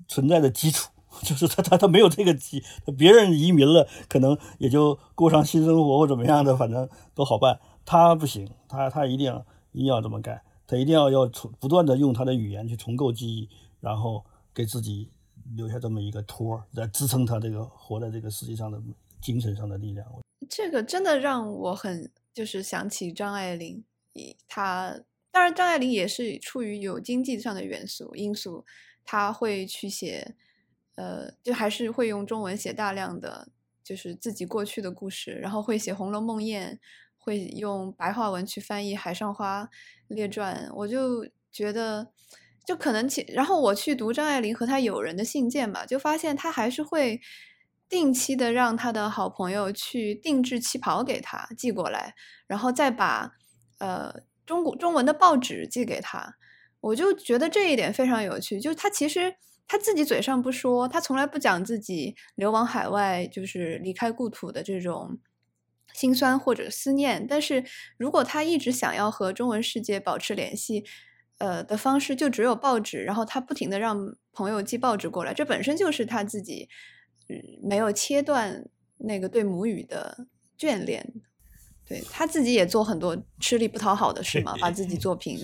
[0.07, 0.89] 存在的基础。
[1.23, 2.63] 就是他他他没有这个机，
[2.97, 7.59] 别人移民了，可能也就过上新生活或怎么样的，反正都好办。
[7.85, 13.49] 他不行，他他一定要一定要这么干，他一定要要重不断的用他的语言去重构记忆，
[13.79, 15.09] 然后给自己
[15.55, 18.77] 留下这么一个托儿，来支撑他这个活在这个世界上的
[19.21, 20.05] 精神上的力量。
[20.49, 23.83] 这个真的让我很就是想起张爱玲，
[24.47, 24.99] 他
[25.31, 28.65] 当然张爱玲也是出于有经济上的元素因素，
[29.03, 30.35] 他会去写。
[30.97, 33.47] 呃，就还是会用中文写大量的，
[33.83, 36.73] 就是自己过去的故事，然后会写《红楼梦宴》，
[37.15, 39.69] 会用白话文去翻译《海上花
[40.07, 40.67] 列传》。
[40.73, 42.07] 我就觉得，
[42.65, 47.21] 就可能其，然后我去读张爱玲和她友人的信件吧，就发现她还是会
[47.87, 52.15] 定期的让她的好朋友去定制旗袍给她寄过来，
[52.47, 53.33] 然后再把
[53.77, 54.11] 呃
[54.47, 56.37] 中国中文的报纸寄给她。
[56.79, 59.35] 我就觉得这一点非常有趣，就是她其实。
[59.67, 65.19] 他自己嘴上不说，他从来不讲自己流亡海外，就是离开故土的这种
[65.93, 67.27] 心酸或者思念。
[67.27, 67.63] 但是
[67.97, 70.85] 如果他一直想要和中文世界保持联系，
[71.39, 76.69] 呃的方式就只有报纸，然后他不停的让朋友寄报纸过来，这本身就是他自己
[77.61, 78.65] 没有切断
[78.99, 81.13] 那个对母语的眷恋。
[81.85, 85.39] 对他自己也做很多吃力不讨好的事嘛，把自己 作品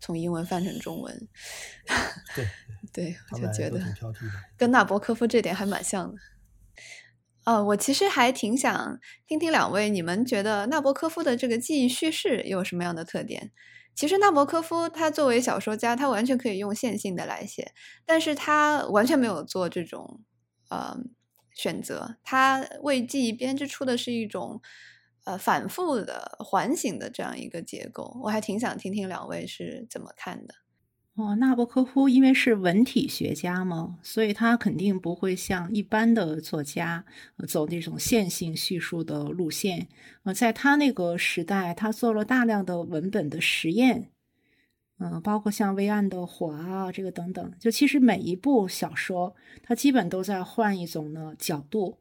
[0.00, 1.28] 从英文翻成中文。
[2.34, 2.46] 对。
[2.92, 3.80] 对，我就觉得
[4.56, 6.18] 跟纳博科夫这点还蛮像的。
[7.44, 13.50] 呃，我其实还挺想听听两位，你们觉得纳博科夫的这个记忆叙事有什么样的特点？
[13.94, 17.72] 其实纳博科夫他作为小说家，他完全可以用线性的来写，
[18.06, 20.20] 但是他完全没有做这种
[20.70, 20.96] 呃
[21.52, 24.62] 选择，他为记忆编织出的是一种
[25.24, 28.18] 呃反复的环形的这样一个结构。
[28.22, 30.54] 我还挺想听听两位是怎么看的。
[31.14, 37.04] 哦，纳博科夫因为是文体学家嘛，所以他肯定不会像一般的作家
[37.46, 39.88] 走那种线性叙述的路线。
[40.22, 44.10] 呃，在他那个时代，他做了大量的文本的实验，
[44.98, 47.52] 嗯，包括像《微暗的火》啊，这个等等。
[47.60, 51.98] 就其实每一部小说，他基本都在换一种呢角度。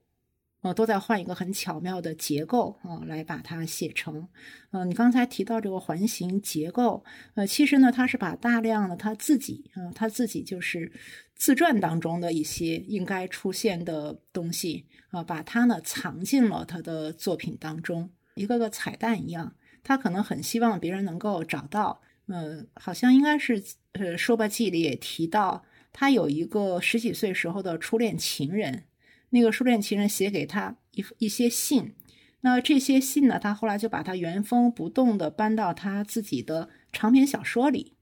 [0.61, 4.27] 呃，都在换一个很巧妙的结构啊，来把它写成。
[4.71, 7.03] 嗯，你刚才提到这个环形结构，
[7.33, 10.91] 呃，其实呢，他是把大量的他自己啊，他自己就是
[11.35, 19.55] 自传当中的一些应该出现的东西啊，把它呢藏进了他的作品当中，一个个彩蛋一样。
[19.83, 22.01] 他可能很希望别人能够找到。
[22.27, 23.61] 呃，好像应该是
[23.93, 28.83] 呃，说吧记里也提到，他有一个十几岁时候的初恋情人。
[29.31, 31.93] 那个初恋情人写给他一一些信，
[32.41, 37.95] 那这些信呢，他后来就把它原封不动的搬到他自己的长篇小说里。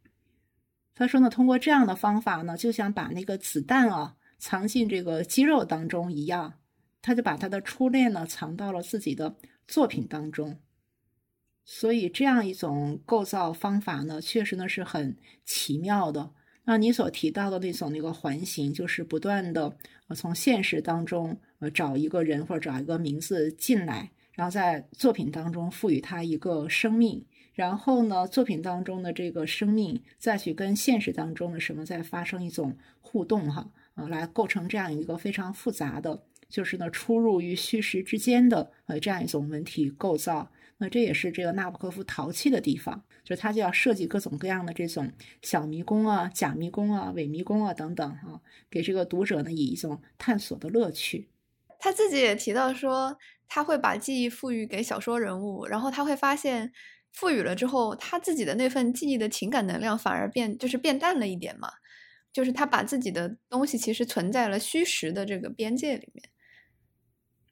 [0.94, 6.56] 他说呢，通过这样的方法呢，就像把那个子弹啊藏进这个肌肉当中一样，
[7.02, 10.60] 他就把他的初恋呢藏到了自己的作品当中。
[11.64, 15.16] 所以这样一种构造方法呢，确实呢是很
[15.46, 16.34] 奇妙的。
[16.70, 19.76] 那你所提到的那种那个环形，就是不断的
[20.08, 40.52] 呃从现实当中呃找一个人或者找一个名字进来，然后在作品当中赋予他一个生命，然后呢作品当中的这个生命再去跟现实当中的什么再发生一种互动哈，呃来构成这样一个非常复杂的，就是呢出入于虚实之间的呃这样一种文体构造。
[40.80, 45.12] 那这也是这个纳博科夫淘气的地方，就是他就要设计各种各样的这种
[45.42, 51.30] 小迷宫啊、假迷宫啊、伪迷宫啊等等哈，给这个读者呢以一种探索的乐趣。
[51.80, 53.18] 他自己也提到说，
[53.48, 56.72] 他会把记忆赋予给小说人物，然后他会发现
[57.12, 61.70] 赋予了之后，他自己的那份记忆的情感能量反而变就是变淡了一点嘛，
[62.32, 66.30] 就是他把自己的东西其实存在了虚实的这个边界里面。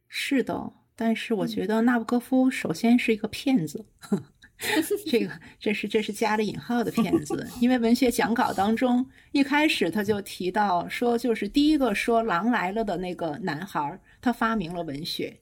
[0.08, 0.74] 是的。
[1.00, 3.86] 但是我觉得纳博科夫首先是一个骗子，
[5.06, 15.38] 这个 这是这是加了引号的骗子，因为文学讲稿当中一开始他就提到说，就是第一个说狼来了的那个男孩，他发明了文学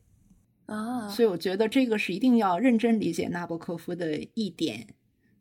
[0.65, 4.87] 啊，所以我觉得这个是一定要认真理解纳博科夫的一点。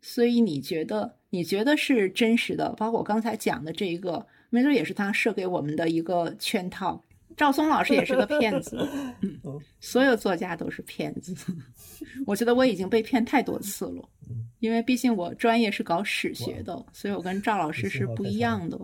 [0.00, 7.02] 所以你觉得你觉得是真实的，包括我刚才讲的这一个，没准也是他设给我们的一个圈套。
[7.36, 8.88] 赵松老师也是个骗子，
[9.22, 9.38] 嗯，
[9.80, 11.34] 所有作家都是骗子。
[12.26, 14.08] 我觉得我已经被骗太多次了，
[14.60, 18.78] 因为毕竟我专业是搞史学的，所以我跟赵老师是不一样的。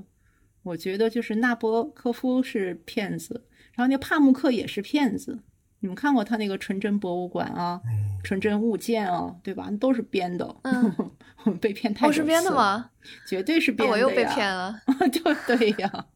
[0.62, 3.42] 我觉得就是纳博科夫是骗子，
[3.72, 5.38] 然后那帕慕克也是骗子。
[5.82, 7.80] 你们看过他那个纯真博物馆啊，
[8.22, 9.70] 纯真物件啊，对吧？
[9.80, 10.54] 都是编的。
[10.64, 12.20] 嗯， 被骗太多次。
[12.20, 12.90] 是编的吗？
[13.26, 13.92] 绝对是编的。
[13.94, 14.78] 我又被骗了。
[15.10, 16.06] 就对呀。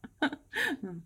[0.83, 1.01] 嗯，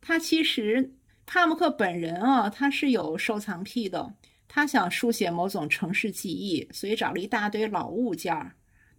[0.00, 0.94] 他其实
[1.26, 4.14] 帕慕克本人啊，他是有收藏癖的。
[4.48, 8.52] 他想书写某种城市记忆，所以找了一大堆老物件儿。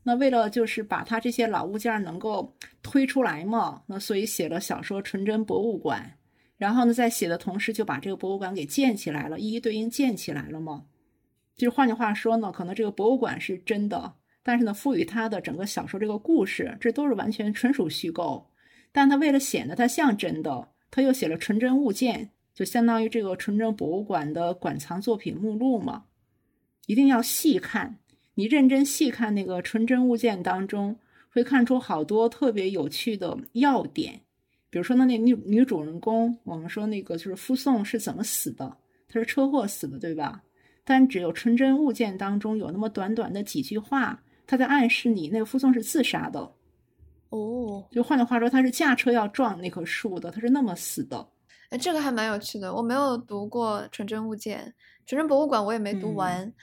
[0.03, 6.13] 那为了就是把他这些老物件能够推出来嘛，那所以写了小说《纯真博物馆》。
[6.57, 10.85] 然后呢，在写的同时就把这个博物馆给建起来了，一一对应建起来了嘛。
[11.57, 18.49] 就是换句话说呢，可能这个博物馆是真的，但是呢，赋予他的整个小说这个故事，这都是完全纯属虚构。
[18.91, 26.03] 但他为了显得它像真的，他又写了纯真物件，就相当于这个纯真博物馆的馆藏作品目录嘛。
[26.85, 27.97] 一定要细看，
[28.35, 30.97] 你认真细看那个纯真物件当中，
[31.29, 34.19] 会看出好多特别有趣的要点。
[34.69, 38.77] 比如说，那那女女主人公，我们说那个就是傅宋是怎么死的？
[39.07, 40.43] 她是车祸死的，对吧？
[40.83, 46.51] 但只有纯真物件当中有那么短短的几句话，他在暗示你那个傅宋是自杀的。
[47.31, 51.27] 哦，就换句话说，他是驾车要撞那棵树的，他是那么死的。
[51.69, 52.73] 哎，这个还蛮有趣的。
[52.73, 54.73] 我没有读过纯真物件，
[55.05, 56.53] 纯真博物馆我也没读完。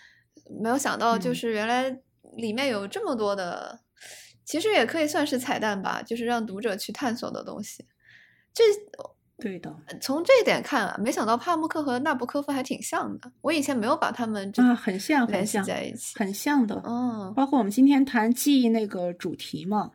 [0.63, 1.91] 没有想到，就是原来
[2.37, 3.81] 里面有这么多的，
[4.45, 7.85] 其实也可以算是彩蛋吧，就是让读者去探索的东西。
[8.55, 8.65] 这
[9.39, 13.31] 对的，从这一点看啊，没想到帕慕克和纳博科夫还挺像的。
[13.41, 16.83] 我以前没有把他们啊很像很像在一起，很像的。
[16.85, 19.93] 嗯，包括我们今天谈记忆那个主题嘛，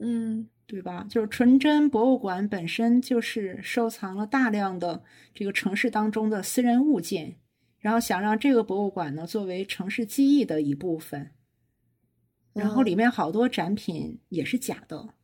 [0.00, 1.06] 嗯，对吧？
[1.08, 7.36] 就是纯真博物馆本身就是收藏了大量的这个城市当中的私人物件，
[7.78, 11.30] 然后想让这个博物馆呢作为城市记忆的一部分，
[12.52, 15.14] 然后里面好多展品也是假的。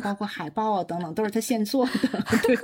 [0.00, 1.92] 包括海报啊等等，都是他现做的。
[2.46, 2.56] 对，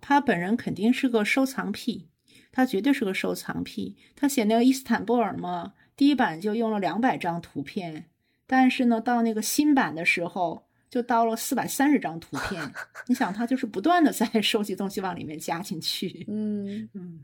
[0.00, 2.08] 他本人肯定是个收藏癖，
[2.50, 3.94] 他绝对是个收藏癖。
[4.16, 8.06] 他写那个伊斯坦布尔嘛，第一版就用了两百张图片，
[8.46, 12.72] 但是呢，到那个新版的时候就到了四百三十张图片。
[13.08, 16.24] 你想，他就是不断的在收集东西往里面加进去。
[16.28, 17.20] 嗯嗯，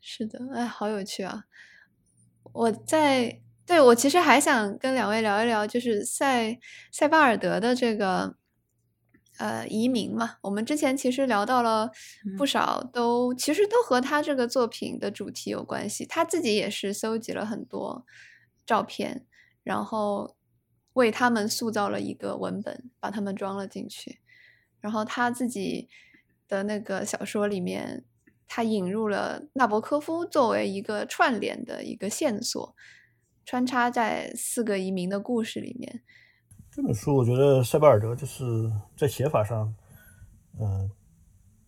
[0.00, 1.44] 是的，哎，好有趣啊！
[2.52, 3.40] 我在。
[3.66, 6.58] 对，我其实还想跟两位聊一聊，就是塞
[6.90, 8.34] 塞巴尔德的这个
[9.38, 10.38] 呃移民嘛。
[10.42, 11.88] 我们之前其实聊到了
[12.36, 16.04] 不少，都其实都和他这个作品的主题有关系。
[16.04, 18.04] 他自己也是搜集了很多
[18.66, 19.24] 照片，
[19.62, 20.34] 然后
[20.94, 24.20] 为他们塑造了一个文本，把他们装了进去。
[24.80, 25.88] 然后他自己
[26.48, 28.04] 的那个小说里面，
[28.46, 32.74] 他引入了纳博科夫作为一个串联的一个线索。
[33.46, 36.02] 穿插在四个移民的故事里面。
[36.70, 38.44] 这本书，我觉得塞巴尔德就是
[38.96, 39.74] 在写法上，
[40.60, 40.88] 嗯，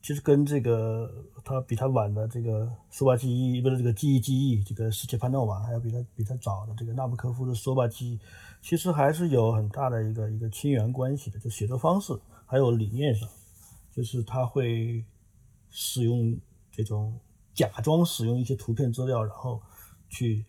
[0.01, 1.11] 其实跟这个
[1.43, 8.21] 他比他晚的这个索巴记忆不是这个记忆记忆这个斯切潘诺瓦，还有比他比他早的这个纳博科夫的索巴记忆，
[8.63, 11.39] 其实还是有很大的一个一个亲缘关系的。
[11.39, 13.29] 就写作方式还有理念上，
[13.91, 15.05] 就是他会
[15.69, 16.35] 使用
[16.71, 17.21] 这种
[17.53, 19.61] 假装使用一些图片资料，然后
[20.09, 20.45] 去。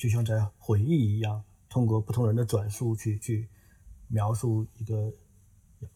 [0.00, 3.48] 就像在回忆一样，通过不同人的转述去去
[4.06, 5.12] 描述一个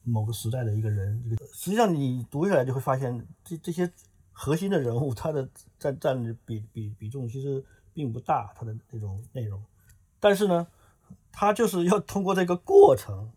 [0.02, 1.22] 某个时代的一个人。
[1.24, 3.88] 一个实际上你读下来就会发现，这这些
[4.32, 5.48] 核心的人物，他的
[5.78, 9.62] 占占的比比比重其实并不大，他的那种内容。
[10.18, 10.66] 但是呢，
[11.32, 13.32] 他就是要通过这个过程，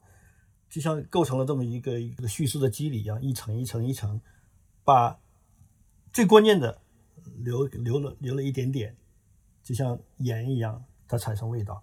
[0.69, 4.19] 就像构成了这么一个一个叙事的机理一样，一层一层一层，
[4.83, 5.17] 把
[6.13, 6.81] 最关键的
[7.37, 8.95] 留留了留了一点点。
[9.63, 11.81] 就像盐一样，它产生味道。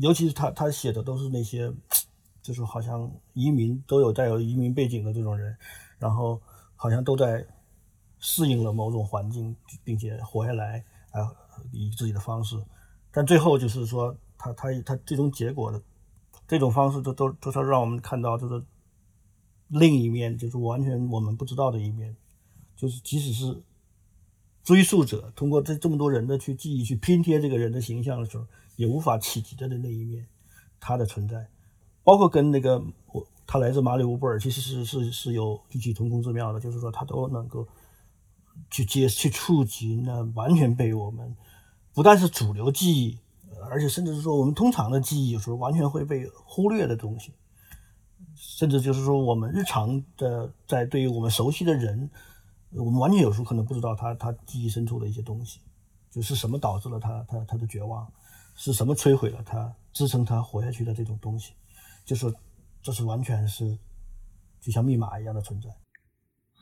[0.00, 1.72] 尤其是他他写的都是那些，
[2.42, 5.56] 就是好像移民都有带有移民背景的这种人，
[5.98, 6.40] 然后
[6.76, 7.46] 好像都在
[8.18, 11.32] 适应了某种环境，并且活下来，啊，
[11.72, 12.62] 以自己的方式。
[13.10, 15.82] 但最后就是说，他他他最终结果的
[16.46, 18.64] 这种方式，都都都是让我们看到，就是
[19.68, 22.16] 另一面，就是完全我们不知道的一面，
[22.76, 23.62] 就是即使是。
[24.64, 30.26] 追溯者通过这这么多人的去记忆去拼贴这个人的形象的时候，也无法企及的那一面，
[30.80, 31.50] 他的存在，
[32.02, 32.82] 包括跟那个
[33.12, 37.68] 我他来自马里乌波尔，其实是是是有异曲同工之妙的，就是说他都能够
[38.70, 41.36] 去接去触及那完全被我们
[41.92, 43.18] 不但是主流记忆，
[43.70, 47.32] 而且甚至是说我们通常的记忆有时候完全会被忽略的东西，
[48.34, 52.10] 甚至就是说我们日常的在对于我们熟悉的人。
[52.76, 55.60] 我们完全有时候可能不知道他他记忆深处的一些东西，
[56.10, 58.12] 就是什么导致了他他他的绝望，
[58.56, 61.52] 是什么摧毁了他支撑他活下去的这种东西，
[62.04, 62.34] 就是
[62.82, 63.78] 这是完全是
[64.60, 65.70] 就像密码一样的存在。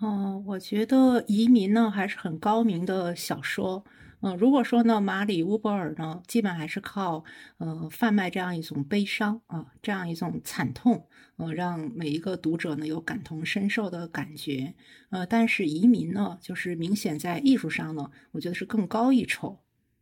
[0.02, 3.84] 哦，我觉得移民呢还是很高明的小说。
[4.20, 7.24] 嗯，如果说呢，马里乌波尔呢，基本还是靠
[7.58, 14.74] 呃贩卖这样一种悲伤啊，这样一种惨痛，呃，让每一个读者呢有感同身受的感觉。
[15.10, 19.60] 呃，但是移民呢，就是明显在艺术上呢，我觉得是更高一筹。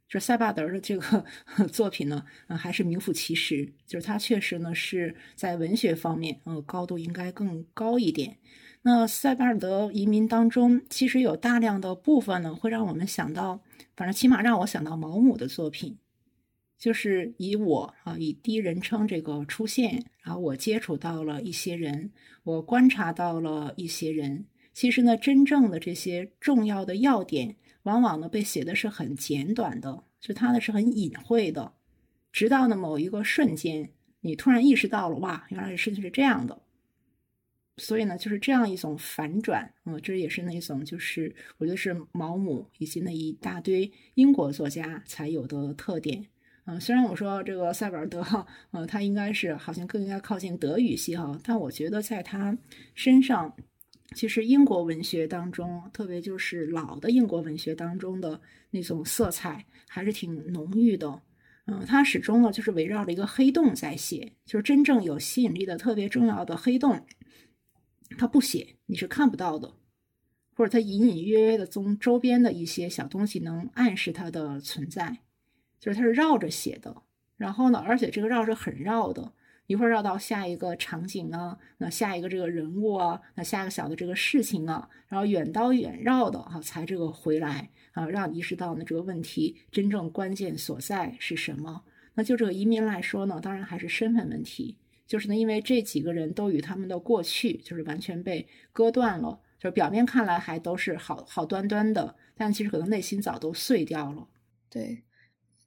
[0.08, 1.24] 就塞巴德的这个
[1.70, 8.38] 作品呢，还是名副其实，就是他确实呢是在文学方面，呃，高度应该更高一点。
[8.82, 13.60] 那塞巴尔德移民当中，其实有大量的部分呢，会让我们想到。
[13.94, 15.98] 反正起码让我想到毛姆的作品，
[16.78, 22.10] 就是以我啊以第一人称这个出现，然后我接触到了一些人，
[22.42, 24.46] 我观察到了一些人。
[24.72, 31.74] 其实呢，真正的这些重要的要点，往往呢被写的是很简短的，就它呢是很隐晦的。
[32.32, 36.62] 直到呢某一个瞬间，你突然意识到了，哇，原来事情是这样的。
[37.80, 46.26] 所以呢，就是这样一种反转，嗯，这也是那种，就是我觉得是毛姆以及那一大堆英国作家才有的特点，
[46.66, 48.22] 嗯，虽然我说这个塞尔德，
[48.70, 52.56] 呃，他应该是好像更应该靠近德语系哈，但我觉得在他
[52.94, 53.56] 身上，
[54.14, 58.38] 其实英国文学当中，特别就是老的英国文学当中的
[58.70, 61.22] 那种色彩还是挺浓郁的，
[61.66, 67.06] 嗯，他始终呢就是围绕着一个黑洞在写，就是真正有吸引力的特别重要的黑洞。
[68.20, 69.72] 他不写，你是看不到的，
[70.54, 75.20] 或者他隐隐约约的从周边的一些小东西能暗示它的存在，
[75.78, 77.00] 就是他是绕着写的。
[77.38, 79.32] 然后呢，而且这个绕是很绕的，
[79.68, 91.84] 一会儿绕到下一个场景啊，那下一个这个人物啊，那下一个小的这个事情啊，然后远刀远绕的哈，才这个回来啊，让你意识到呢这个问题真正关键所在是什么。
[92.12, 94.76] 那就这个移民来说呢，当然还是身份问题。
[95.10, 104.28] 就是呢，因为这几个人都与他们的过去就是完全被割断了，就是表面看来还都是好好端端的，但其实可能内心早都碎掉了。
[104.70, 105.02] 对，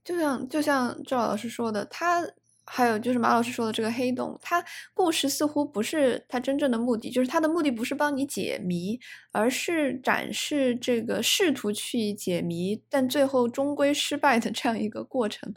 [0.02, 2.26] 就像就像赵老师说的，他
[2.64, 4.64] 还有就是马老师说的这个黑洞，他
[4.94, 8.98] 故事似乎不是他真正的目的，就是他的目的不是帮你解谜，
[9.34, 15.54] 而是展示这个试图去解谜，但最后终归失败的这样一个过程，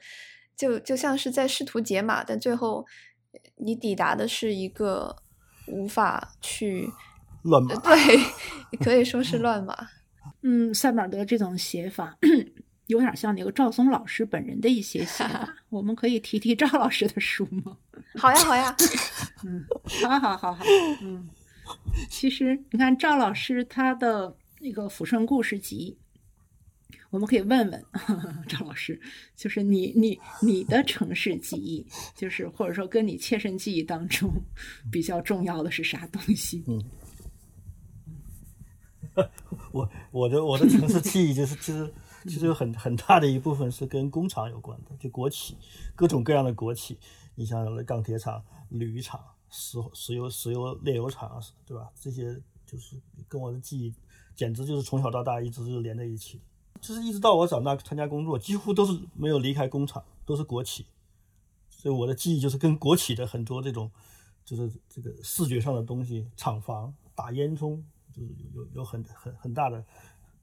[0.56, 2.84] 就就像是在试图解码，但最后。
[3.56, 5.14] 你抵达的是一个
[5.66, 6.90] 无法去
[7.42, 9.74] 乱码，对，可以说是乱码。
[10.42, 12.16] 嗯，塞缪尔德这种写法
[12.86, 15.56] 有点像那个赵松老师本人的一些写法。
[15.70, 17.76] 我们可以提提赵老师的书吗？
[18.16, 18.76] 好呀，好呀。
[19.44, 19.64] 嗯，
[20.02, 20.64] 好好好好。
[21.02, 21.28] 嗯，
[22.08, 25.98] 其实你看赵老师他的那个《抚顺故事集》。
[27.16, 27.84] 我们可以问问
[28.46, 29.00] 张老师，
[29.34, 34.30] 就是你你你的城市记忆，就是或者说跟你切身记忆当中
[34.92, 36.62] 比较重要的是啥东西？
[36.66, 36.78] 嗯，
[39.72, 41.90] 我我的我的城市记忆就是其实
[42.24, 45.56] 其实有很很大的一部分是跟工厂有关的，就国企
[45.94, 46.98] 各种各样的国企，
[47.34, 51.88] 你像钢铁厂、铝厂、石石油石油炼油厂，对吧？
[51.98, 53.94] 这些就是跟我的记忆
[54.34, 56.42] 简直就是从小到大一直就连在一起。
[56.86, 60.86] 就是一直到我长大参加工作，几乎都是没有离开工厂，都是国企，
[61.68, 63.90] 所以我的记忆就是跟国企的很多这种，
[64.44, 67.82] 就是这个视觉上的东西，厂房、打烟囱，
[68.14, 69.84] 就是有有很很很大的、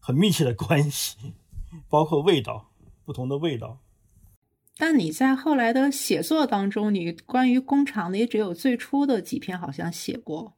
[0.02, 1.34] 很密切的关系，
[1.88, 2.70] 包括味道，
[3.06, 3.80] 不同的味道。
[4.76, 10.58] 但你在后来的写作当中，你关于工厂的也只有最初的几篇好像写过。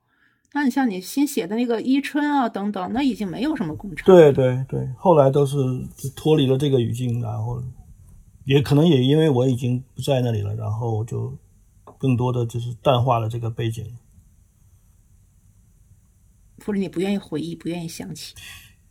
[0.55, 4.05] 那你像你新写的那个伊春啊等等，那已经没有什么工厂。
[4.05, 5.57] 对对对，后来都是
[6.15, 7.61] 脱离了这个语境，然后
[8.45, 11.37] 也可能也因为我已经不在那里了，然后就
[11.97, 13.85] 更多的就是淡化了这个背景，
[16.65, 18.33] 或者你不愿意回忆，不愿意想起，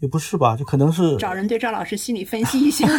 [0.00, 0.54] 也不是吧？
[0.54, 2.86] 就可能是找人对赵老师心理分析一下。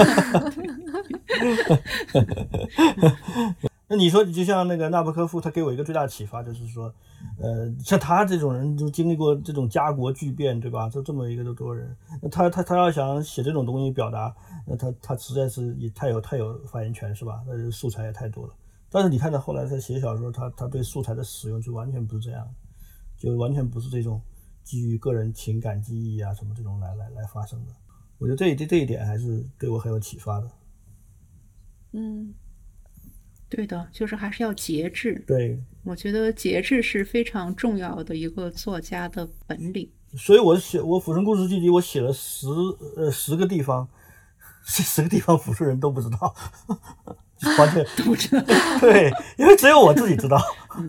[3.88, 6.92] 那你说，就像那个纳博科夫，他给我一个最大的启发，就是说。
[7.38, 10.90] 呃，像他这种人，就经历过这种家国巨变，对吧？
[10.90, 14.34] 就这么一个多多人，那他他他要想写这种东西表达，
[14.66, 17.44] 那他他实在是也太有太有发言权，是吧？
[17.46, 18.54] 那素材也太多了。
[18.90, 22.48] 但是你看到后来他写小说，他他对素材的使用就完全不是这样，
[23.18, 24.22] 就完全不是这种
[24.64, 27.74] 基于个人情感记忆啊什么这种来来来发生的。
[28.18, 30.50] 我觉得这这这一点还是对我很有启发的。
[31.92, 32.34] 嗯。
[33.50, 35.24] 对的，就是还是要节制。
[35.28, 39.90] 对，我觉得节制是非常重要的一个作家的本领。
[40.18, 42.48] 所以我写我《抚顺故事集》里，我写了十
[42.96, 43.88] 呃十个地方，
[44.66, 46.34] 这十个地方抚顺人都不知道，
[47.58, 48.46] 完全 都不知道。
[48.80, 50.42] 对，因为只有我自己知道，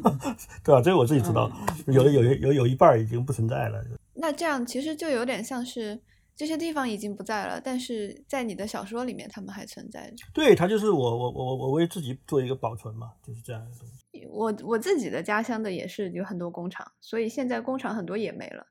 [0.64, 0.80] 对吧？
[0.80, 1.50] 只有我自己知道，
[1.86, 3.84] 有的有有有一半已经不存在了。
[4.14, 6.00] 那这样其实就有点像是
[6.36, 10.26] 这些地方已经不在了，但是在你的小说里面，他们还存在着。
[10.34, 14.26] 对，它就是我我我我为自己做一个保存嘛，就是这样的东西。
[14.26, 18.66] 我我自己的家乡的也是有很多工厂，所以现在工厂很多也没了。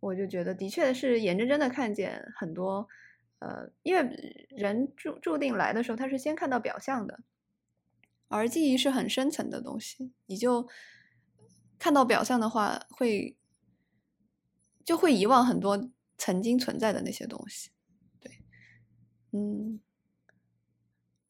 [0.00, 2.88] 我就觉得的确是眼睁睁的看见很多，
[3.38, 7.20] 呃，因为人注注定来的时候，他是先看到表象的，
[8.28, 10.66] 而记忆是很深层的东西，你就
[11.78, 13.36] 看到表象的话，会
[14.84, 15.90] 就会遗忘很多
[16.20, 17.70] 曾经存在的那些东西。
[18.20, 18.30] 对，
[19.32, 19.80] 嗯。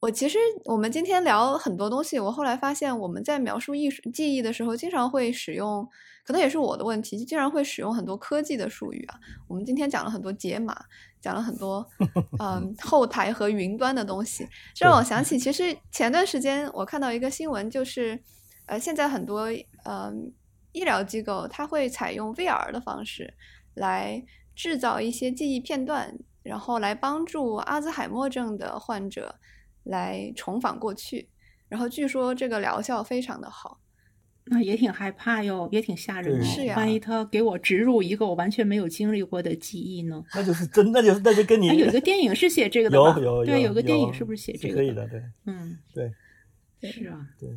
[0.01, 5.87] 我其实我们今天聊很多东西，我后来发现我们在描述艺术记忆的时候，经常会使用，
[6.25, 9.19] 可能也是我的问题，经常会使用很多科技的术语啊。
[9.47, 10.75] 我们今天讲了很多解码，
[11.21, 11.87] 讲了很多
[12.41, 18.19] 嗯后台和云端的东西， 这让我想起，其实前段时间我看到一个新闻，就是
[18.65, 19.51] 呃现在很多
[19.85, 20.33] 嗯
[20.71, 23.31] 医疗机构它会采用 VR 的方式
[23.75, 24.25] 来
[24.61, 29.35] 制造一些记忆片段，然后来帮助阿兹海默症的患者。
[29.85, 31.27] 来重返过去，
[31.67, 33.79] 然后据说这个疗效非常的好，
[34.45, 36.45] 那也挺害怕哟，也挺吓人的。
[36.45, 40.23] 是呀，万一他给我植入一个我完全没有经历过的记忆呢？
[40.35, 43.19] 那就是真，那就是那就跟你有一个电影是写这个的吧？
[43.19, 44.75] 有有对，有个电影是不是写这个？
[44.75, 46.13] 可以的，对，嗯，对，
[46.91, 47.49] 是啊，对。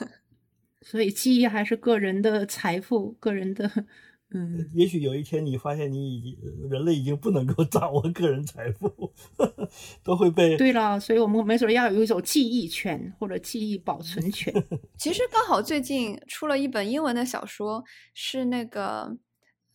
[0.84, 3.86] 所以记忆还是个人的财富，个人的。
[4.30, 9.10] 嗯，也许有一天你发现你已经人类已经不能够掌握个人财富，
[10.04, 14.52] 都会被对了，所以我们没准要有一种记忆权或者记忆保存权。
[14.98, 19.16] 其实刚好最近出了一本英文的小说，是那个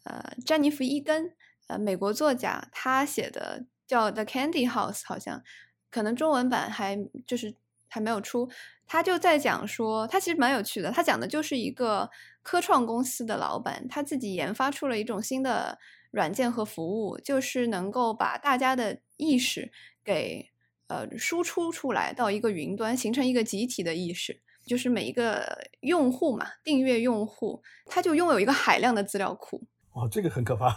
[0.04, 1.32] 呃詹妮弗伊根
[1.68, 5.42] 呃美国作家他写的，叫《The Candy House》，好像
[5.90, 6.96] 可能中文版还
[7.26, 7.56] 就是
[7.88, 8.48] 还没有出。
[8.86, 10.92] 他就在讲说，他其实蛮有趣的。
[10.92, 12.10] 他讲的就是一个
[12.42, 15.80] 科创公司的老板，他自己研发出了一种新的
[16.12, 19.72] 软件和服务，就是能够把大家的意识
[20.04, 20.50] 给
[20.88, 24.42] 呃输出出来到一个云端，形成一个集体的意识。
[24.66, 29.62] 就是每一个用户嘛，订阅用户，他就拥有一个海量的资料库。
[29.94, 30.74] 哇，这个很可怕。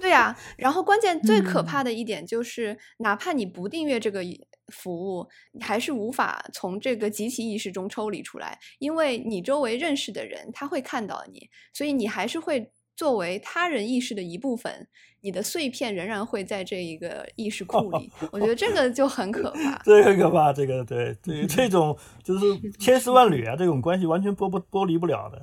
[0.00, 4.22] 对呀，然后关键最可怕的一点就是，哪怕你不订阅这个。
[4.68, 14.88] 服务你还是无法从这个集体意识中抽离出来，因为你周围认识的人他会看到你，所以你还是会作为他人意识的一部分，
[15.20, 18.10] 你的碎片仍然会在这一个意识库里。
[18.32, 25.38] 我觉得这个就很可怕， 这个很可怕，这个对对， 这种就是千丝万缕啊，这种关系完全剥不剥离不了的。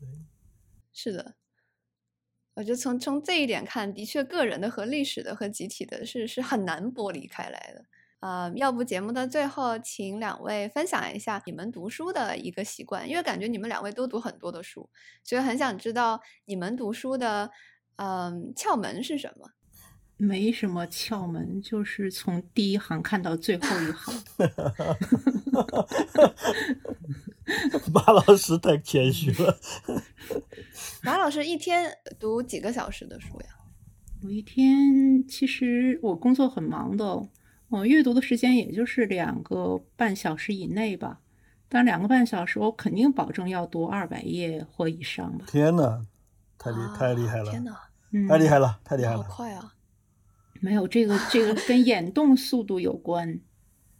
[0.00, 0.08] 对，
[0.92, 1.34] 是的，
[2.54, 7.84] 我觉得从从这一点看，的确个人的和历史的和集体的是是很难剥离开来的。
[8.20, 14.88] 呃，要不节目的最后，请两位分享一下你们读书的一个习惯，因为感觉你们两位都读很多的书，
[15.22, 17.50] 所以很想知道你们读书的
[17.96, 19.50] 嗯窍门是什么？
[20.16, 24.24] 没什么窍门，就是从第一行看到最后一行。
[27.92, 29.58] 马老师太谦虚了。
[31.04, 33.48] 马老师一天读几个小时的书呀？
[34.24, 37.28] 我一天其实我工作很忙的。
[37.68, 41.20] 我阅读的时间也就是两个半小时以内吧，
[41.68, 45.44] 但两个半小时我肯定保证要读二百页或以上吧。
[45.48, 46.06] 天哪，
[46.58, 47.50] 太厉太厉害了！
[47.50, 47.76] 天哪，
[48.28, 49.22] 太厉害了，太厉害了！
[49.22, 49.74] 好快啊！
[50.60, 53.40] 没有这个，这个跟眼动速度有关，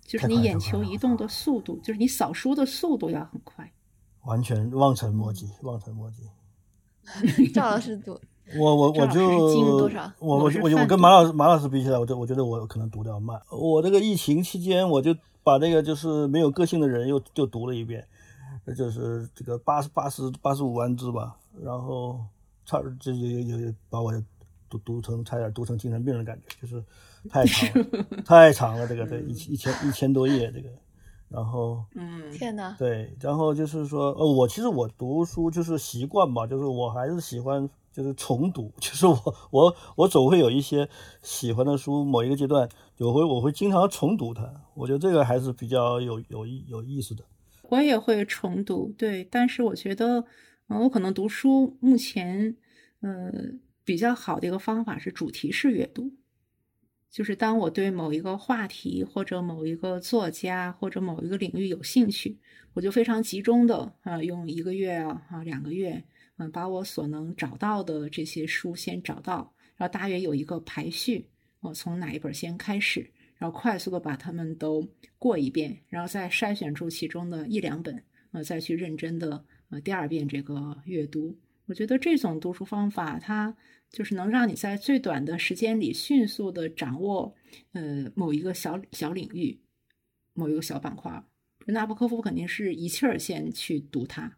[0.00, 3.72] 就是你眼球移动的速度，就是你扫书的速度要很快。
[4.22, 6.22] 完全望尘莫及，望尘莫及。
[7.52, 8.20] 赵老师读。
[8.56, 9.28] 我我我就
[10.20, 13.42] 我我我我跟马老师马老师比起来，我就我觉得我可能读的要慢。
[13.50, 18.06] 我这个疫情期间，我就把那个就是没有个性的人又就读了一遍，
[18.76, 22.20] 就是这个八十八十八十五万字吧，然后
[22.64, 24.12] 差就有有有把我
[24.70, 26.84] 读读成差点读成精神病的感觉，就是
[27.28, 27.84] 太长了
[28.24, 30.68] 太长了，这个这一一千一千多页这个，
[31.28, 37.68] 然后嗯天呐，对，然后就是说呃我其实我读书就是习惯吧，就是我还是喜欢。
[37.96, 40.86] 就是重读， 就是我我我总会有一些
[41.22, 42.68] 喜欢的书，某一个阶段
[42.98, 47.24] 有回我会经常重读它，我觉得这个还是比较有有有意思的。
[47.70, 50.22] 我也会重读，对，但是我觉得，
[50.68, 52.54] 嗯，我可能读书目前，
[53.00, 53.32] 呃，
[53.82, 56.12] 比较好的一个方法是主题式阅读，
[57.10, 62.38] 就是当我对某一个话题或者某一个作家或者某一个领域有兴趣，
[62.74, 66.04] 我就非常集中的啊，用一个月啊啊两个月，
[66.38, 71.28] 嗯，把我所能找到的这些书先找到，然后大约有一个排序，
[71.60, 74.86] 我从哪一本先开始，然后快速的把它们都
[75.18, 81.38] 过一遍，然后再筛选出其中的一两本，呃，再去认真的呃第二遍这个阅读。
[81.66, 83.56] 我觉得这种读书方法，它
[83.90, 87.34] 就是能让你在最短的时间里迅速的掌握，
[87.72, 89.58] 呃，某一个小小领域，
[90.34, 91.24] 某一个小板块。
[91.66, 94.32] 纳博科夫肯定是一气儿先去读它，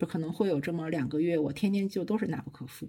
[0.00, 2.88] 不可能会有这么两个月，我天天就都是纳不可夫，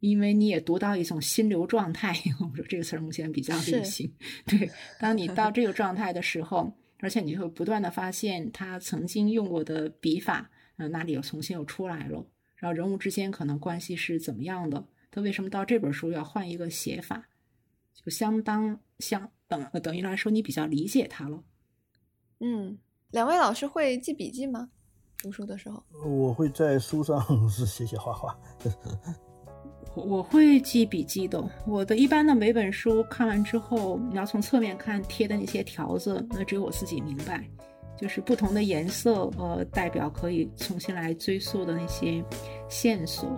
[0.00, 2.16] 因为你也读到一种心流状态。
[2.40, 4.10] 我说这个词儿目前比较流行。
[4.46, 12.26] 对，当你到这个状态的时候，而且你会不断的发现他曾经用过的笔法，呃，哪里又重新又出来了。
[12.56, 14.88] 然后人物之间可能关系是怎么样的？
[15.10, 17.28] 他为什么到这本书要换一个写法？
[17.92, 21.44] 就相当相等等于来说，你比较理解他了。
[22.40, 22.78] 嗯，
[23.10, 24.70] 两位老师会记笔记吗？
[25.26, 27.20] 读书的时候，我会在书上
[27.50, 28.38] 是写写画画。
[29.96, 31.42] 我会记笔记的。
[31.66, 37.44] 我的一般的每本书看完之后，你要从侧面看贴的那些条子，那只有我自己明白。
[37.98, 42.22] 就是不同的颜色，呃，代表可以重新来追溯的那些
[42.68, 43.28] 线索。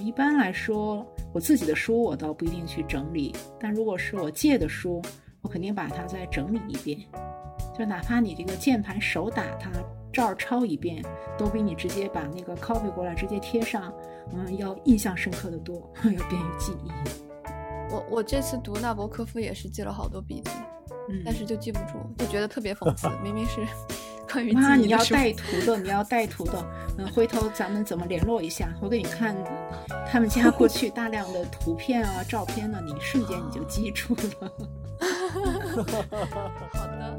[0.00, 5.02] 一般来说，我自己的书我倒不一定去整理，但如果是我借的书，
[5.42, 6.98] 我肯定把它再整理一遍。
[7.76, 9.70] 就哪怕你这个键盘手打它，
[10.12, 11.02] 照抄一遍，
[11.38, 13.92] 都比你直接把那个 copy 过来直接贴上，
[14.32, 16.90] 嗯，要印象深刻的多， 要便于记忆。
[17.90, 20.50] 我我这次读纳博科夫也是记了好多笔记。
[21.24, 23.08] 但是就记不住，就觉得特别讽刺。
[23.22, 23.60] 明明是
[24.32, 26.52] 关于啊，你要带图的，你要带图的。
[26.96, 28.72] 嗯，回头咱们怎么联络一下？
[28.80, 29.36] 我给你看
[30.06, 34.52] 他们家过去大量的图片啊、照片呢，你瞬间你就记住了。
[36.72, 37.16] 好的。